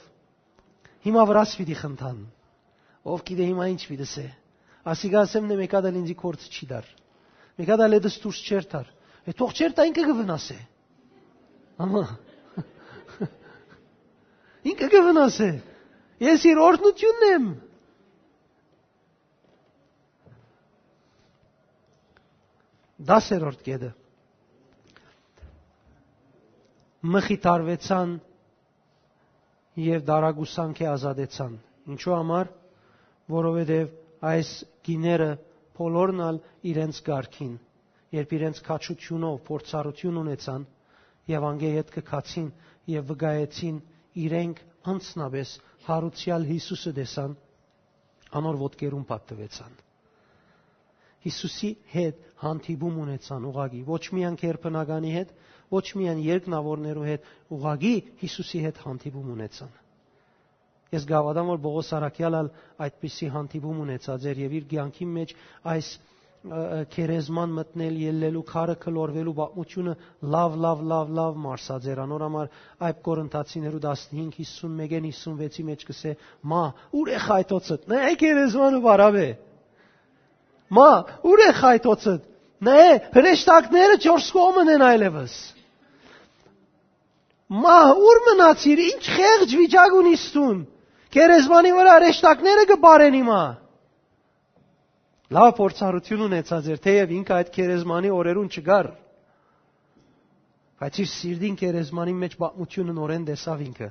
հիմա 1.07 1.22
վրաս 1.31 1.55
պիտի 1.61 1.77
խնդան։ 1.83 2.18
Ով 3.12 3.22
գիտե 3.29 3.46
հիմա 3.53 3.68
ինչ 3.72 3.83
պիտի 3.88 4.09
սե։ 4.11 4.27
Ասիգա 4.92 5.22
ասեմ 5.22 5.48
նե 5.48 5.57
մեկա 5.62 5.81
դալ 5.87 5.96
ինձի 6.03 6.16
կորց 6.18 6.44
չի 6.51 6.68
դար։ 6.72 6.90
Մեկա 7.62 7.79
դալ 7.81 7.96
դս 8.05 8.18
դուրս 8.22 8.42
չեր 8.42 8.68
տար։ 8.72 8.87
Է 9.22 9.35
թող 9.38 9.51
չեր 9.55 9.75
տա 9.79 9.87
ինքը 9.88 10.05
կվնասե։ 10.11 10.59
Ամա։ 11.83 12.03
Ինքը 14.72 14.88
կվնասե։ 14.92 15.51
Ես 16.27 16.46
իր 16.53 16.62
օրհնությունն 16.62 17.29
եմ։ 17.33 17.46
10-րդ 23.11 23.62
կետը. 23.67 23.91
Մխիթարվեցան 27.12 28.12
եւ 29.83 30.05
դարագուսանքի 30.12 30.87
ազատեցան 30.93 31.57
ինչու 31.95 32.15
համար? 32.19 32.51
Որովհետեւ 33.33 33.93
այս 34.33 34.51
գիները 34.87 35.31
բոլորնալ 35.79 36.38
իրենց 36.73 37.01
ղարքին 37.09 37.55
երբ 38.12 38.33
իրենց 38.37 38.59
քաչությունով 38.67 39.37
փորձառություն 39.49 40.19
ունեցան 40.23 40.65
եւ 41.33 41.47
անգե 41.49 41.71
հետ 41.77 41.93
կքացին 41.97 42.49
եւ 42.93 43.07
վգայեցին 43.12 43.79
իրենք 44.27 44.61
անցնաբես 44.93 45.53
հարուցյալ 45.87 46.45
Հիսուսը 46.53 46.93
տեսան 46.99 47.37
անոր 48.41 48.59
ոտքերուն 48.62 49.07
պատտվեցան 49.12 49.79
Հիսուսի 51.22 51.70
հետ 51.92 52.22
հանդիպում 52.42 52.96
ունեցան 53.02 53.46
ուղագի, 53.52 53.82
ոչ 53.88 54.02
միայն 54.16 54.38
քերբնականի 54.42 55.12
հետ, 55.16 55.35
ոչ 55.72 55.87
միայն 56.00 56.22
երկնավորներու 56.26 57.06
հետ, 57.08 57.28
ուղագի 57.56 57.94
Հիսուսի 58.22 58.62
հետ 58.66 58.80
հանդիպում 58.87 59.28
ունեցան։ 59.37 59.76
Ես 60.92 61.04
գավադամ 61.08 61.50
որ 61.52 61.61
Բողոս 61.64 61.90
Արաքյալը 61.96 62.40
այդպիսի 62.87 63.28
հանդիպում 63.37 63.78
ունեցած 63.87 64.26
էր 64.32 64.40
եւ 64.42 64.56
իր 64.58 64.66
ցանկի 64.72 65.06
մեջ 65.12 65.30
այս 65.72 65.87
քերեզման 66.42 67.52
մտնել 67.56 67.98
ելլելու 68.02 68.42
քարը 68.48 68.74
կլորվելու 68.82 69.35
բացությունը 69.38 69.92
լավ 70.35 70.56
լավ 70.64 70.80
լավ 70.92 71.12
լավ 71.18 71.37
մարսած 71.44 71.87
էր 71.92 72.00
անոր 72.02 72.24
համար 72.26 72.48
այդ 72.88 72.98
կորինթացիներու 73.08 73.82
15 73.85 74.35
51-ին 74.42 75.06
56-ի 75.14 75.66
մեջ 75.70 75.85
կսե 75.90 76.14
մա 76.52 76.62
ուր 76.98 77.12
է 77.14 77.20
խայտոցը 77.26 77.78
նայ 77.94 78.12
քերեզմանը 78.24 78.82
բարավ 78.88 79.20
է 79.22 79.28
Մա, 80.72 80.90
ուր 81.28 81.42
է 81.46 81.48
խայտոցը։ 81.58 82.14
Նայ, 82.62 82.85
հրեշտակները 83.16 83.96
չորս 84.06 84.28
կողմն 84.37 84.70
են 84.76 84.85
այլևս։ 84.87 85.35
Մա, 87.62 87.78
ուր 88.08 88.20
մնացիր, 88.28 88.82
ինչ 88.88 89.02
խեղճ 89.16 89.56
վիճակ 89.61 89.96
ունիս 89.98 90.22
տուն։ 90.37 90.61
Կերեզմանի 91.12 91.72
վրա 91.76 91.96
հրեշտակները 91.98 92.64
կբարեն 92.70 93.16
հիմա։ 93.18 93.42
Լավ 95.32 95.50
փորձառություն 95.58 96.24
ունեցած 96.28 96.70
էր, 96.72 96.80
թեև 96.87 97.12
ինքը 97.18 97.35
այդ 97.37 97.50
կերեզմանի 97.56 98.11
օրերուն 98.12 98.48
չգար։ 98.52 98.88
Բայց 100.82 100.98
իր 101.02 101.08
սիրդին 101.12 101.58
կերեզմանի 101.61 102.14
մեջ 102.22 102.32
բացությունը 102.42 102.94
նորեն 102.96 103.26
տեսավ 103.28 103.62
ինքը։ 103.66 103.88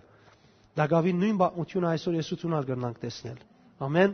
Դա 0.82 0.86
գավի 0.92 1.14
նույն 1.22 1.38
բացությունը 1.42 1.90
այսօր 1.92 2.18
ես 2.22 2.32
ուսունալ 2.36 2.68
կրնանք 2.72 3.02
տեսնել։ 3.06 3.40
Ամեն։ 3.88 4.14